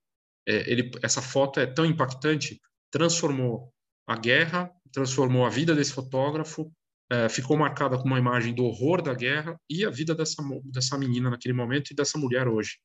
é, 0.48 0.70
ele, 0.70 0.92
essa 1.04 1.22
foto 1.22 1.60
é 1.60 1.66
tão 1.66 1.86
impactante, 1.86 2.62
transformou 2.96 3.74
a 4.08 4.16
guerra, 4.16 4.72
transformou 4.90 5.46
a 5.46 5.50
vida 5.50 5.76
desse 5.76 5.92
fotógrafo, 5.92 6.72
é, 7.12 7.28
ficou 7.28 7.58
marcada 7.58 7.98
com 7.98 8.06
uma 8.06 8.18
imagem 8.18 8.56
do 8.56 8.64
horror 8.64 9.02
da 9.02 9.14
guerra 9.14 9.60
e 9.70 9.84
a 9.84 9.90
vida 9.90 10.16
dessa, 10.16 10.42
dessa 10.64 10.98
menina 10.98 11.30
naquele 11.30 11.54
momento 11.54 11.92
e 11.92 11.94
dessa 11.94 12.18
mulher 12.18 12.48
hoje. 12.48 12.78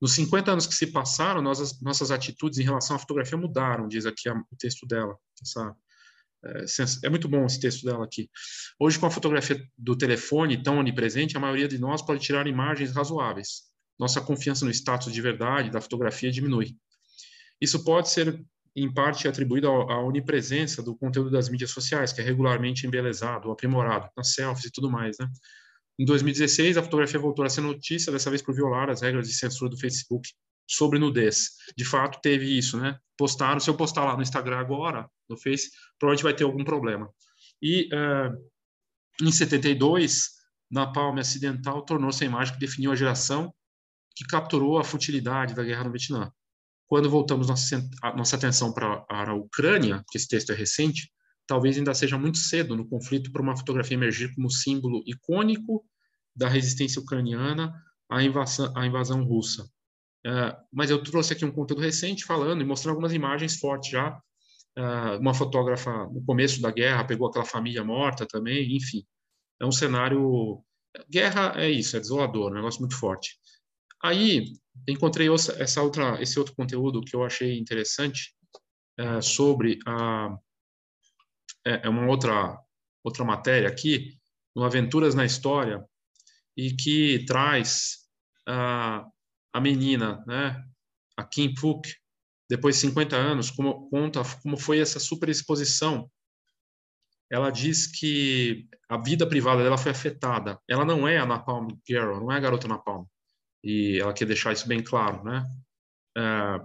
Nos 0.00 0.14
50 0.14 0.52
anos 0.52 0.66
que 0.66 0.74
se 0.74 0.86
passaram, 0.86 1.42
nossas, 1.42 1.82
nossas 1.82 2.10
atitudes 2.10 2.58
em 2.58 2.62
relação 2.62 2.96
à 2.96 2.98
fotografia 2.98 3.36
mudaram, 3.36 3.86
diz 3.86 4.06
aqui 4.06 4.26
a, 4.26 4.32
o 4.32 4.56
texto 4.58 4.86
dela. 4.86 5.18
Essa, 5.42 5.76
é, 6.46 7.06
é, 7.06 7.10
muito 7.10 7.28
bom 7.28 7.44
esse 7.44 7.60
texto 7.60 7.84
dela 7.84 8.06
aqui. 8.06 8.30
Hoje, 8.80 8.98
com 8.98 9.04
a 9.04 9.10
fotografia 9.10 9.62
do 9.76 9.94
telefone 9.94 10.62
tão 10.62 10.78
onipresente, 10.78 11.36
a 11.36 11.40
maioria 11.40 11.68
de 11.68 11.78
nós 11.78 12.00
pode 12.00 12.20
tirar 12.20 12.46
imagens 12.46 12.92
razoáveis. 12.92 13.64
Nossa 13.98 14.18
confiança 14.18 14.64
no 14.64 14.70
status 14.70 15.12
de 15.12 15.20
verdade 15.20 15.70
da 15.70 15.80
fotografia 15.82 16.32
diminui. 16.32 16.74
Isso 17.60 17.84
pode 17.84 18.08
ser, 18.08 18.42
em 18.74 18.92
parte, 18.92 19.28
atribuído 19.28 19.68
à 19.68 20.02
onipresença 20.02 20.82
do 20.82 20.96
conteúdo 20.96 21.30
das 21.30 21.48
mídias 21.48 21.70
sociais, 21.70 22.12
que 22.12 22.20
é 22.20 22.24
regularmente 22.24 22.86
embelezado, 22.86 23.50
aprimorado, 23.50 24.08
nas 24.16 24.32
selfies 24.32 24.66
e 24.66 24.70
tudo 24.70 24.90
mais, 24.90 25.18
né? 25.18 25.28
Em 25.98 26.04
2016, 26.04 26.78
a 26.78 26.82
fotografia 26.82 27.20
voltou 27.20 27.44
a 27.44 27.50
ser 27.50 27.60
notícia, 27.60 28.10
dessa 28.10 28.30
vez 28.30 28.40
por 28.40 28.54
violar 28.54 28.88
as 28.88 29.02
regras 29.02 29.28
de 29.28 29.34
censura 29.34 29.70
do 29.70 29.78
Facebook 29.78 30.28
sobre 30.66 30.98
nudez. 30.98 31.50
De 31.76 31.84
fato, 31.84 32.18
teve 32.22 32.46
isso, 32.56 32.78
né? 32.78 32.98
Postaram, 33.16 33.60
se 33.60 33.68
eu 33.68 33.76
postar 33.76 34.04
lá 34.04 34.16
no 34.16 34.22
Instagram 34.22 34.58
agora, 34.58 35.08
no 35.28 35.36
Face, 35.36 35.70
provavelmente 35.98 36.24
vai 36.24 36.34
ter 36.34 36.44
algum 36.44 36.64
problema. 36.64 37.10
E 37.60 37.88
uh, 37.94 39.26
em 39.26 39.30
72, 39.30 40.30
na 40.70 40.90
Palme 40.90 41.20
Acidental 41.20 41.84
tornou-se 41.84 42.24
a 42.24 42.26
imagem 42.26 42.54
que 42.54 42.60
definiu 42.60 42.90
a 42.90 42.96
geração 42.96 43.54
que 44.14 44.24
capturou 44.24 44.78
a 44.78 44.84
futilidade 44.84 45.54
da 45.54 45.62
guerra 45.62 45.84
no 45.84 45.92
Vietnã. 45.92 46.32
Quando 46.92 47.08
voltamos 47.08 47.48
nossa, 47.48 47.88
nossa 48.14 48.36
atenção 48.36 48.70
para 48.70 49.02
a 49.08 49.32
Ucrânia, 49.32 50.04
que 50.10 50.18
esse 50.18 50.28
texto 50.28 50.52
é 50.52 50.54
recente, 50.54 51.10
talvez 51.46 51.78
ainda 51.78 51.94
seja 51.94 52.18
muito 52.18 52.36
cedo 52.36 52.76
no 52.76 52.86
conflito 52.86 53.32
para 53.32 53.40
uma 53.40 53.56
fotografia 53.56 53.96
emergir 53.96 54.34
como 54.34 54.50
símbolo 54.50 55.02
icônico 55.06 55.86
da 56.36 56.50
resistência 56.50 57.00
ucraniana 57.00 57.72
à 58.10 58.22
invasão, 58.22 58.70
à 58.76 58.84
invasão 58.84 59.24
russa. 59.24 59.62
Uh, 60.26 60.54
mas 60.70 60.90
eu 60.90 61.02
trouxe 61.02 61.32
aqui 61.32 61.46
um 61.46 61.50
conteúdo 61.50 61.80
recente 61.80 62.26
falando 62.26 62.60
e 62.60 62.64
mostrando 62.66 62.90
algumas 62.96 63.14
imagens 63.14 63.58
fortes 63.58 63.90
já. 63.90 64.14
Uh, 64.78 65.18
uma 65.18 65.32
fotógrafa 65.32 65.90
no 66.12 66.22
começo 66.26 66.60
da 66.60 66.70
guerra 66.70 67.04
pegou 67.04 67.26
aquela 67.26 67.46
família 67.46 67.82
morta 67.82 68.26
também, 68.26 68.76
enfim. 68.76 69.02
É 69.58 69.64
um 69.64 69.72
cenário. 69.72 70.62
Guerra 71.10 71.54
é 71.56 71.70
isso, 71.70 71.96
é 71.96 72.00
desolador, 72.00 72.50
um 72.50 72.54
negócio 72.54 72.80
muito 72.80 72.98
forte. 72.98 73.38
Aí 74.02 74.52
encontrei 74.88 75.28
essa 75.32 75.82
outra, 75.82 76.20
esse 76.20 76.38
outro 76.38 76.54
conteúdo 76.54 77.02
que 77.02 77.14
eu 77.14 77.24
achei 77.24 77.58
interessante 77.58 78.34
uh, 79.00 79.22
sobre 79.22 79.78
a 79.86 80.36
é, 81.64 81.86
é 81.86 81.88
uma 81.88 82.06
outra 82.06 82.58
outra 83.04 83.24
matéria 83.24 83.68
aqui, 83.68 84.16
no 84.54 84.64
Aventuras 84.64 85.14
na 85.14 85.24
História, 85.24 85.84
e 86.56 86.72
que 86.72 87.24
traz 87.26 87.98
a, 88.46 89.04
a 89.52 89.60
menina, 89.60 90.22
né, 90.26 90.64
a 91.16 91.24
Kim 91.24 91.54
Phuc, 91.56 91.92
depois 92.48 92.76
de 92.76 92.82
50 92.82 93.16
anos, 93.16 93.50
como, 93.50 93.88
conta 93.88 94.22
como 94.42 94.56
foi 94.56 94.78
essa 94.78 95.00
superexposição. 95.00 96.10
Ela 97.30 97.50
diz 97.50 97.86
que 97.86 98.68
a 98.88 98.98
vida 98.98 99.26
privada 99.26 99.62
dela 99.62 99.78
foi 99.78 99.90
afetada. 99.90 100.60
Ela 100.68 100.84
não 100.84 101.08
é 101.08 101.16
a 101.16 101.26
Napalm 101.26 101.68
Girl, 101.88 102.20
não 102.20 102.30
é 102.30 102.36
a 102.36 102.40
garota 102.40 102.68
Napalm. 102.68 103.06
E 103.62 103.98
ela 104.00 104.12
quer 104.12 104.26
deixar 104.26 104.52
isso 104.52 104.66
bem 104.66 104.82
claro, 104.82 105.22
né? 105.22 105.46
É, 106.16 106.60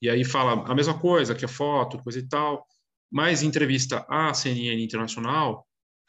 e 0.00 0.10
aí 0.10 0.24
fala 0.24 0.68
a 0.68 0.74
mesma 0.74 0.98
coisa, 0.98 1.34
que 1.34 1.44
é 1.44 1.48
foto, 1.48 2.02
coisa 2.02 2.18
e 2.18 2.28
tal. 2.28 2.66
Mas 3.10 3.42
em 3.42 3.46
entrevista 3.46 4.04
à 4.08 4.34
CNN 4.34 4.82
Internacional, 4.82 5.66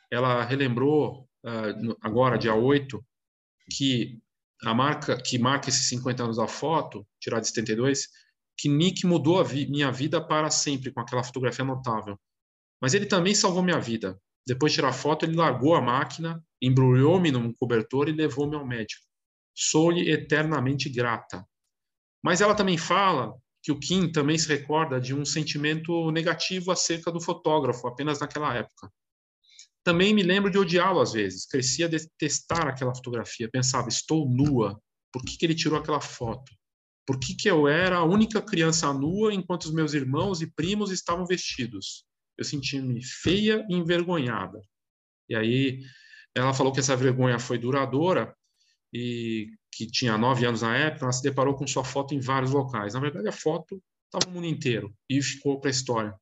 ela 0.09 0.43
relembrou 0.43 1.27
uh, 1.45 1.97
agora, 2.01 2.37
dia 2.37 2.55
8, 2.55 3.03
que 3.69 4.19
a 4.63 4.73
marca 4.73 5.21
que 5.21 5.37
marca 5.37 5.69
esses 5.69 5.87
50 5.89 6.23
anos 6.23 6.37
da 6.37 6.47
foto, 6.47 7.05
tirada 7.19 7.41
de 7.41 7.49
72, 7.49 8.07
que 8.57 8.69
Nick 8.69 9.05
mudou 9.05 9.39
a 9.39 9.43
vi 9.43 9.69
minha 9.69 9.91
vida 9.91 10.25
para 10.25 10.49
sempre 10.49 10.91
com 10.91 11.01
aquela 11.01 11.23
fotografia 11.23 11.65
notável. 11.65 12.17
Mas 12.81 12.93
ele 12.93 13.05
também 13.05 13.35
salvou 13.35 13.61
minha 13.61 13.79
vida. 13.79 14.19
Depois 14.47 14.71
de 14.71 14.77
tirar 14.77 14.89
a 14.89 14.93
foto, 14.93 15.25
ele 15.25 15.35
largou 15.35 15.75
a 15.75 15.81
máquina, 15.81 16.43
embrulhou-me 16.61 17.31
num 17.31 17.53
cobertor 17.53 18.09
e 18.09 18.11
levou-me 18.11 18.55
ao 18.55 18.65
médico. 18.65 19.05
Sou-lhe 19.55 20.09
eternamente 20.09 20.89
grata. 20.89 21.45
Mas 22.23 22.41
ela 22.41 22.55
também 22.55 22.77
fala 22.77 23.33
que 23.61 23.71
o 23.71 23.79
Kim 23.79 24.11
também 24.11 24.37
se 24.37 24.47
recorda 24.47 24.99
de 24.99 25.13
um 25.13 25.23
sentimento 25.23 26.11
negativo 26.11 26.71
acerca 26.71 27.11
do 27.11 27.21
fotógrafo, 27.21 27.87
apenas 27.87 28.19
naquela 28.19 28.53
época. 28.53 28.91
Também 29.83 30.13
me 30.13 30.23
lembro 30.23 30.49
de 30.49 30.57
odiá-lo 30.57 31.01
às 31.01 31.13
vezes. 31.13 31.45
Crescia 31.45 31.85
a 31.85 31.89
detestar 31.89 32.67
aquela 32.67 32.95
fotografia. 32.95 33.49
Pensava, 33.49 33.89
estou 33.89 34.29
nua. 34.29 34.81
Por 35.11 35.23
que, 35.23 35.37
que 35.37 35.45
ele 35.45 35.55
tirou 35.55 35.77
aquela 35.77 36.01
foto? 36.01 36.51
Por 37.05 37.19
que, 37.19 37.35
que 37.35 37.49
eu 37.49 37.67
era 37.67 37.97
a 37.97 38.03
única 38.03 38.41
criança 38.41 38.93
nua 38.93 39.33
enquanto 39.33 39.65
os 39.65 39.73
meus 39.73 39.93
irmãos 39.93 40.41
e 40.41 40.47
primos 40.47 40.89
estavam 40.89 41.25
vestidos? 41.25 42.05
Eu 42.37 42.45
sentia-me 42.45 43.03
feia 43.03 43.65
e 43.69 43.75
envergonhada. 43.75 44.61
E 45.29 45.35
aí 45.35 45.81
ela 46.33 46.53
falou 46.53 46.71
que 46.71 46.79
essa 46.79 46.95
vergonha 46.95 47.37
foi 47.37 47.57
duradoura 47.57 48.33
e 48.93 49.47
que 49.71 49.87
tinha 49.87 50.17
nove 50.17 50.45
anos 50.45 50.61
na 50.61 50.75
época, 50.77 51.05
ela 51.05 51.11
se 51.11 51.23
deparou 51.23 51.55
com 51.55 51.65
sua 51.65 51.83
foto 51.83 52.13
em 52.13 52.19
vários 52.19 52.51
locais. 52.51 52.93
Na 52.93 52.99
verdade, 52.99 53.27
a 53.27 53.31
foto 53.31 53.81
estava 54.05 54.27
no 54.27 54.35
mundo 54.35 54.47
inteiro 54.47 54.93
e 55.09 55.21
ficou 55.21 55.59
para 55.59 55.69
a 55.69 55.71
história. 55.71 56.13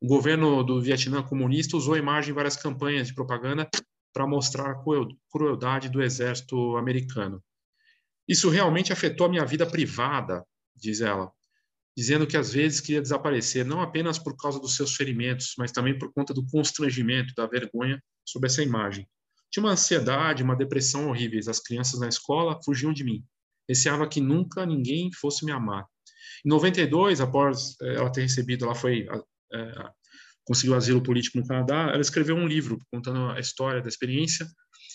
O 0.00 0.06
governo 0.06 0.62
do 0.62 0.80
Vietnã 0.80 1.22
comunista 1.22 1.76
usou 1.76 1.94
a 1.94 1.98
imagem 1.98 2.30
em 2.30 2.34
várias 2.34 2.56
campanhas 2.56 3.08
de 3.08 3.14
propaganda 3.14 3.68
para 4.12 4.26
mostrar 4.26 4.70
a 4.70 4.84
crueldade 5.30 5.88
do 5.88 6.02
exército 6.02 6.76
americano. 6.76 7.42
Isso 8.28 8.48
realmente 8.48 8.92
afetou 8.92 9.26
a 9.26 9.30
minha 9.30 9.44
vida 9.44 9.66
privada, 9.66 10.44
diz 10.76 11.00
ela, 11.00 11.32
dizendo 11.96 12.26
que 12.26 12.36
às 12.36 12.52
vezes 12.52 12.80
queria 12.80 13.02
desaparecer, 13.02 13.64
não 13.64 13.80
apenas 13.80 14.18
por 14.18 14.36
causa 14.36 14.60
dos 14.60 14.76
seus 14.76 14.94
ferimentos, 14.94 15.54
mas 15.58 15.72
também 15.72 15.98
por 15.98 16.12
conta 16.12 16.32
do 16.32 16.46
constrangimento, 16.46 17.34
da 17.34 17.46
vergonha 17.46 18.02
sobre 18.24 18.48
essa 18.48 18.62
imagem. 18.62 19.08
Tinha 19.52 19.64
uma 19.64 19.72
ansiedade, 19.72 20.42
uma 20.42 20.56
depressão 20.56 21.08
horríveis. 21.08 21.46
As 21.46 21.60
crianças 21.60 22.00
na 22.00 22.08
escola 22.08 22.58
fugiam 22.64 22.92
de 22.92 23.04
mim. 23.04 23.22
Receava 23.68 24.08
que 24.08 24.20
nunca 24.20 24.64
ninguém 24.64 25.12
fosse 25.12 25.44
me 25.44 25.52
amar. 25.52 25.86
Em 26.44 26.48
92, 26.48 27.20
após 27.20 27.76
eh, 27.82 27.94
ela 27.94 28.10
ter 28.10 28.22
recebido, 28.22 28.64
ela 28.64 28.74
foi 28.74 29.06
é, 29.52 29.90
conseguiu 30.44 30.74
asilo 30.74 31.02
político 31.02 31.38
no 31.38 31.46
Canadá, 31.46 31.90
ela 31.90 32.00
escreveu 32.00 32.34
um 32.34 32.46
livro 32.46 32.78
contando 32.90 33.30
a 33.30 33.38
história 33.38 33.80
da 33.80 33.88
experiência 33.88 34.46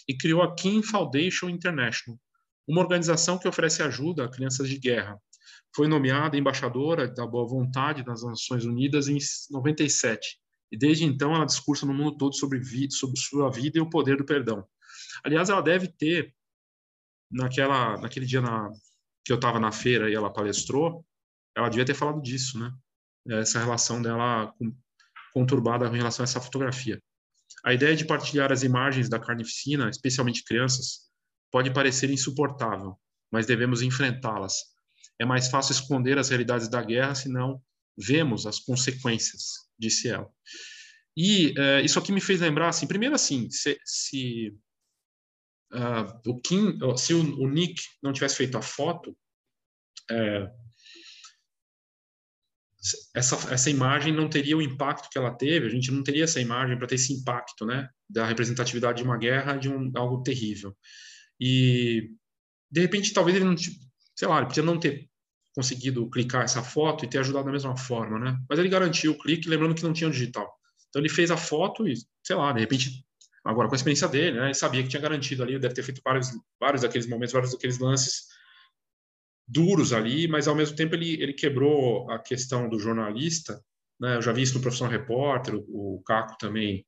e 0.07 0.17
criou 0.17 0.41
a 0.41 0.55
Kim 0.55 0.81
Foundation 0.81 1.49
International, 1.49 2.19
uma 2.67 2.81
organização 2.81 3.37
que 3.37 3.47
oferece 3.47 3.81
ajuda 3.81 4.25
a 4.25 4.29
crianças 4.29 4.67
de 4.67 4.77
guerra. 4.77 5.17
Foi 5.75 5.87
nomeada 5.87 6.37
embaixadora 6.37 7.07
da 7.07 7.25
boa 7.25 7.47
vontade 7.47 8.03
das 8.03 8.23
Nações 8.23 8.65
Unidas 8.65 9.07
em 9.07 9.17
97 9.51 10.39
e 10.71 10.77
desde 10.77 11.03
então 11.03 11.33
ela 11.33 11.45
discursa 11.45 11.85
no 11.85 11.93
mundo 11.93 12.17
todo 12.17 12.35
sobre, 12.35 12.61
sobre 12.91 13.19
sua 13.19 13.49
vida 13.49 13.77
e 13.77 13.81
o 13.81 13.89
poder 13.89 14.17
do 14.17 14.25
perdão. 14.25 14.65
Aliás, 15.23 15.49
ela 15.49 15.61
deve 15.61 15.87
ter 15.87 16.33
naquela 17.31 17.97
naquele 17.97 18.25
dia 18.25 18.41
na, 18.41 18.71
que 19.23 19.31
eu 19.31 19.35
estava 19.35 19.59
na 19.59 19.71
feira 19.71 20.09
e 20.09 20.13
ela 20.13 20.31
palestrou, 20.31 21.05
ela 21.55 21.69
devia 21.69 21.85
ter 21.85 21.93
falado 21.93 22.21
disso, 22.21 22.59
né? 22.59 22.71
Essa 23.39 23.59
relação 23.59 24.01
dela 24.01 24.53
com, 24.57 24.73
conturbada 25.33 25.85
em 25.87 25.97
relação 25.97 26.23
a 26.23 26.25
essa 26.25 26.39
fotografia. 26.39 27.01
A 27.65 27.73
ideia 27.73 27.95
de 27.95 28.05
partilhar 28.05 28.51
as 28.51 28.63
imagens 28.63 29.09
da 29.09 29.19
carnificina, 29.19 29.89
especialmente 29.89 30.43
crianças, 30.43 31.09
pode 31.51 31.73
parecer 31.73 32.09
insuportável, 32.09 32.97
mas 33.31 33.45
devemos 33.45 33.81
enfrentá-las. 33.81 34.53
É 35.19 35.25
mais 35.25 35.49
fácil 35.49 35.73
esconder 35.73 36.17
as 36.17 36.29
realidades 36.29 36.69
da 36.69 36.81
guerra 36.81 37.15
se 37.15 37.27
não 37.27 37.61
vemos 37.97 38.45
as 38.45 38.59
consequências, 38.59 39.67
disse 39.77 40.09
ela. 40.09 40.29
E 41.15 41.49
uh, 41.57 41.83
isso 41.83 41.97
aqui 41.97 42.11
me 42.11 42.21
fez 42.21 42.39
lembrar, 42.39 42.69
assim, 42.69 42.85
primeiro 42.85 43.15
assim, 43.15 43.49
se, 43.49 43.79
se 43.83 44.55
uh, 45.73 46.29
o 46.29 46.39
Kim, 46.39 46.77
se 46.95 47.13
o, 47.13 47.41
o, 47.41 47.49
Nick 47.49 47.81
não 48.03 48.13
tivesse 48.13 48.35
feito 48.35 48.57
a 48.57 48.61
foto, 48.61 49.17
é, 50.11 50.47
essa, 53.15 53.53
essa 53.53 53.69
imagem 53.69 54.13
não 54.13 54.29
teria 54.29 54.55
o 54.55 54.61
impacto 54.61 55.09
que 55.09 55.17
ela 55.17 55.35
teve, 55.35 55.65
a 55.65 55.69
gente 55.69 55.91
não 55.91 56.03
teria 56.03 56.23
essa 56.23 56.39
imagem 56.39 56.77
para 56.77 56.87
ter 56.87 56.95
esse 56.95 57.11
impacto, 57.11 57.65
né, 57.65 57.89
da 58.09 58.25
representatividade 58.25 58.99
de 58.99 59.03
uma 59.03 59.17
guerra, 59.17 59.57
de 59.57 59.69
um, 59.69 59.91
algo 59.95 60.21
terrível. 60.21 60.77
E, 61.39 62.11
de 62.71 62.81
repente, 62.81 63.13
talvez 63.13 63.35
ele 63.35 63.45
não, 63.45 63.55
sei 63.57 64.27
lá, 64.27 64.37
ele 64.37 64.47
podia 64.47 64.63
não 64.63 64.79
ter 64.79 65.09
conseguido 65.57 66.07
clicar 66.07 66.43
essa 66.43 66.61
foto 66.61 67.03
e 67.03 67.07
ter 67.07 67.17
ajudado 67.17 67.45
da 67.45 67.51
mesma 67.51 67.75
forma, 67.75 68.19
né? 68.19 68.39
Mas 68.47 68.59
ele 68.59 68.69
garantiu 68.69 69.13
o 69.13 69.17
clique, 69.17 69.49
lembrando 69.49 69.73
que 69.73 69.81
não 69.81 69.91
tinha 69.91 70.07
o 70.07 70.11
digital. 70.11 70.47
Então 70.87 71.01
ele 71.01 71.09
fez 71.09 71.31
a 71.31 71.35
foto 71.35 71.87
e, 71.87 71.95
sei 72.23 72.35
lá, 72.35 72.51
de 72.51 72.59
repente, 72.59 73.03
agora 73.43 73.67
com 73.67 73.73
a 73.73 73.75
experiência 73.75 74.07
dele, 74.07 74.39
né? 74.39 74.45
Ele 74.45 74.53
sabia 74.53 74.83
que 74.83 74.89
tinha 74.89 75.01
garantido 75.01 75.41
ali, 75.41 75.57
deve 75.57 75.73
ter 75.73 75.81
feito 75.81 75.99
vários, 76.05 76.29
vários 76.59 76.83
daqueles 76.83 77.07
momentos, 77.07 77.33
vários 77.33 77.51
daqueles 77.53 77.79
lances 77.79 78.27
duros 79.47 79.93
ali, 79.93 80.27
mas 80.27 80.47
ao 80.47 80.53
mesmo 80.53 80.75
tempo 80.75 80.93
ele, 80.93 81.19
ele 81.19 81.33
quebrou 81.33 82.07
a 82.11 82.19
questão 82.19 82.69
do 82.69 82.79
jornalista, 82.79 83.59
né? 83.99 84.17
Eu 84.17 84.21
já 84.21 84.31
vi 84.31 84.43
isso 84.43 84.53
no 84.53 84.61
Profissão 84.61 84.87
Repórter, 84.87 85.55
o, 85.55 85.95
o 85.95 86.03
Caco 86.03 86.37
também 86.37 86.85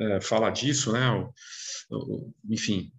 é, 0.00 0.18
fala 0.22 0.48
disso, 0.48 0.94
né? 0.94 1.10
O, 1.10 1.30
o, 1.90 2.32
enfim, 2.48 2.90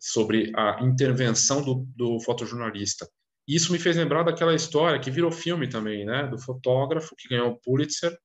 sobre 0.00 0.50
a 0.56 0.78
intervenção 0.82 1.62
do, 1.62 1.86
do 1.94 2.18
fotojornalista. 2.20 3.06
Isso 3.46 3.72
me 3.72 3.78
fez 3.78 3.96
lembrar 3.96 4.22
daquela 4.22 4.54
história 4.54 5.00
que 5.00 5.10
virou 5.10 5.32
filme 5.32 5.68
também, 5.68 6.04
né? 6.04 6.26
Do 6.26 6.38
fotógrafo 6.38 7.16
que 7.16 7.28
ganhou 7.28 7.50
o 7.50 7.60
Pulitzer 7.60 8.16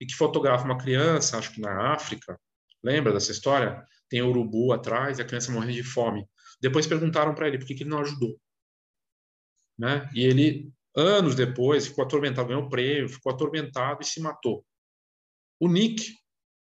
e 0.00 0.06
que 0.06 0.14
fotografa 0.14 0.64
uma 0.64 0.78
criança, 0.78 1.38
acho 1.38 1.52
que 1.52 1.60
na 1.60 1.92
África. 1.92 2.38
Lembra 2.82 3.12
dessa 3.12 3.32
história? 3.32 3.84
Tem 4.08 4.22
urubu 4.22 4.72
atrás 4.72 5.18
e 5.18 5.22
a 5.22 5.24
criança 5.24 5.52
morrendo 5.52 5.74
de 5.74 5.82
fome. 5.82 6.26
Depois 6.60 6.86
perguntaram 6.86 7.34
para 7.34 7.48
ele 7.48 7.58
por 7.58 7.66
que, 7.66 7.74
que 7.74 7.82
ele 7.82 7.90
não 7.90 8.00
ajudou. 8.00 8.40
Né? 9.78 10.08
E 10.14 10.24
ele, 10.24 10.72
anos 10.96 11.34
depois, 11.34 11.86
ficou 11.86 12.04
atormentado, 12.04 12.48
ganhou 12.48 12.64
o 12.64 12.68
prêmio, 12.68 13.08
ficou 13.08 13.32
atormentado 13.32 14.02
e 14.02 14.06
se 14.06 14.20
matou. 14.20 14.64
O 15.58 15.68
Nick, 15.68 16.14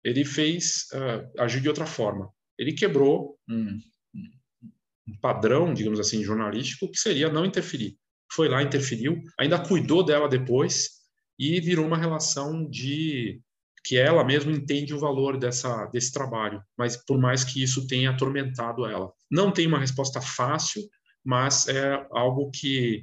ele 0.03 0.25
fez, 0.25 0.88
uh, 0.93 1.41
agiu 1.41 1.62
de 1.62 1.69
outra 1.69 1.86
forma. 1.86 2.32
Ele 2.58 2.73
quebrou 2.73 3.38
um, 3.49 3.79
um 5.07 5.17
padrão, 5.17 5.73
digamos 5.73 5.99
assim, 5.99 6.23
jornalístico, 6.23 6.89
que 6.89 6.97
seria 6.97 7.29
não 7.29 7.45
interferir. 7.45 7.97
Foi 8.31 8.47
lá, 8.47 8.63
interferiu, 8.63 9.21
ainda 9.39 9.59
cuidou 9.59 10.03
dela 10.03 10.27
depois 10.27 10.89
e 11.37 11.59
virou 11.59 11.85
uma 11.85 11.97
relação 11.97 12.67
de 12.69 13.41
que 13.85 13.97
ela 13.97 14.23
mesma 14.23 14.51
entende 14.51 14.93
o 14.93 14.99
valor 14.99 15.37
dessa, 15.37 15.85
desse 15.87 16.11
trabalho, 16.11 16.63
mas 16.77 16.95
por 16.95 17.19
mais 17.19 17.43
que 17.43 17.61
isso 17.61 17.85
tenha 17.85 18.11
atormentado 18.11 18.85
ela. 18.85 19.11
Não 19.29 19.51
tem 19.51 19.67
uma 19.67 19.79
resposta 19.79 20.21
fácil, 20.21 20.81
mas 21.23 21.67
é 21.67 22.07
algo 22.11 22.49
que 22.49 23.01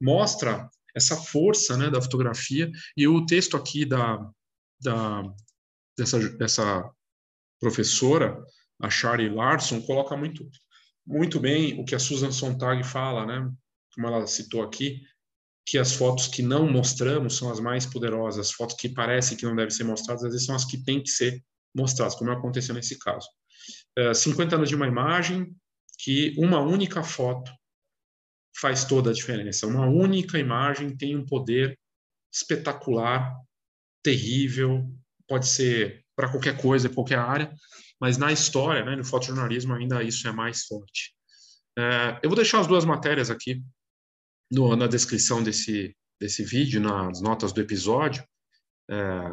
mostra 0.00 0.70
essa 0.94 1.16
força 1.16 1.76
né, 1.76 1.90
da 1.90 2.00
fotografia. 2.00 2.70
E 2.96 3.08
o 3.08 3.26
texto 3.26 3.56
aqui 3.56 3.84
da, 3.84 4.18
da, 4.80 5.22
dessa, 5.98 6.18
dessa 6.36 6.90
professora, 7.60 8.40
a 8.80 8.88
Shari 8.88 9.28
Larson, 9.28 9.82
coloca 9.82 10.16
muito 10.16 10.48
muito 11.06 11.40
bem 11.40 11.80
o 11.80 11.84
que 11.84 11.94
a 11.94 11.98
Susan 11.98 12.30
Sontag 12.30 12.84
fala, 12.84 13.26
né? 13.26 13.50
Como 13.94 14.06
ela 14.06 14.26
citou 14.26 14.62
aqui, 14.62 15.02
que 15.66 15.78
as 15.78 15.92
fotos 15.92 16.26
que 16.26 16.42
não 16.42 16.70
mostramos 16.70 17.36
são 17.36 17.50
as 17.50 17.60
mais 17.60 17.86
poderosas, 17.86 18.48
as 18.48 18.52
fotos 18.52 18.76
que 18.76 18.88
parecem 18.88 19.36
que 19.36 19.44
não 19.44 19.54
devem 19.54 19.70
ser 19.70 19.84
mostradas, 19.84 20.24
às 20.24 20.32
vezes 20.32 20.46
são 20.46 20.54
as 20.54 20.64
que 20.64 20.82
têm 20.82 21.02
que 21.02 21.10
ser 21.10 21.42
mostradas, 21.74 22.14
como 22.14 22.30
aconteceu 22.30 22.74
nesse 22.74 22.98
caso. 22.98 23.28
É, 23.96 24.14
50 24.14 24.56
anos 24.56 24.68
de 24.68 24.74
uma 24.74 24.86
imagem 24.86 25.54
que 25.98 26.34
uma 26.38 26.60
única 26.60 27.02
foto 27.02 27.52
faz 28.56 28.84
toda 28.84 29.10
a 29.10 29.12
diferença. 29.12 29.66
Uma 29.66 29.86
única 29.86 30.38
imagem 30.38 30.96
tem 30.96 31.16
um 31.16 31.24
poder 31.24 31.78
espetacular, 32.32 33.34
terrível, 34.02 34.88
pode 35.28 35.46
ser 35.46 36.04
para 36.16 36.30
qualquer 36.30 36.60
coisa, 36.60 36.88
qualquer 36.88 37.18
área, 37.18 37.52
mas 38.00 38.16
na 38.16 38.32
história, 38.32 38.84
né, 38.84 38.96
no 38.96 39.04
fotojornalismo, 39.04 39.74
ainda 39.74 40.02
isso 40.02 40.26
é 40.26 40.32
mais 40.32 40.64
forte. 40.64 41.14
É, 41.78 42.18
eu 42.22 42.30
vou 42.30 42.36
deixar 42.36 42.60
as 42.60 42.66
duas 42.66 42.84
matérias 42.84 43.30
aqui 43.30 43.62
no, 44.50 44.74
na 44.74 44.86
descrição 44.86 45.42
desse, 45.42 45.94
desse 46.20 46.42
vídeo, 46.42 46.80
nas 46.80 47.20
notas 47.20 47.52
do 47.52 47.60
episódio, 47.60 48.24
é, 48.90 49.32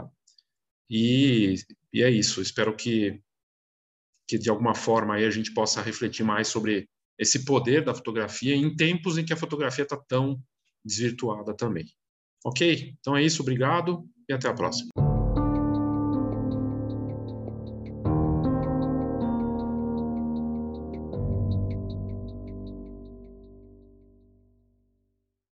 e, 0.90 1.56
e, 1.94 2.04
é 2.04 2.10
isso. 2.10 2.42
Espero 2.42 2.76
que, 2.76 3.22
que, 4.28 4.38
de 4.38 4.50
alguma 4.50 4.76
forma, 4.76 5.16
aí 5.16 5.26
a 5.26 5.32
gente 5.32 5.54
possa 5.54 5.82
refletir 5.82 6.24
mais 6.24 6.48
sobre 6.48 6.88
esse 7.18 7.44
poder 7.44 7.84
da 7.84 7.96
fotografia 7.96 8.56
em 8.56 8.76
tempos 8.76 9.18
em 9.18 9.26
que 9.26 9.34
a 9.34 9.38
fotografia 9.38 9.84
está 9.84 9.98
tão 9.98 10.40
desvirtuada 10.86 11.56
também. 11.56 11.86
Ok? 12.46 12.96
Então 13.00 13.18
é 13.18 13.24
isso, 13.24 13.42
obrigado 13.42 14.08
e 14.30 14.34
até 14.34 14.48
a 14.48 14.54
próxima. 14.54 15.07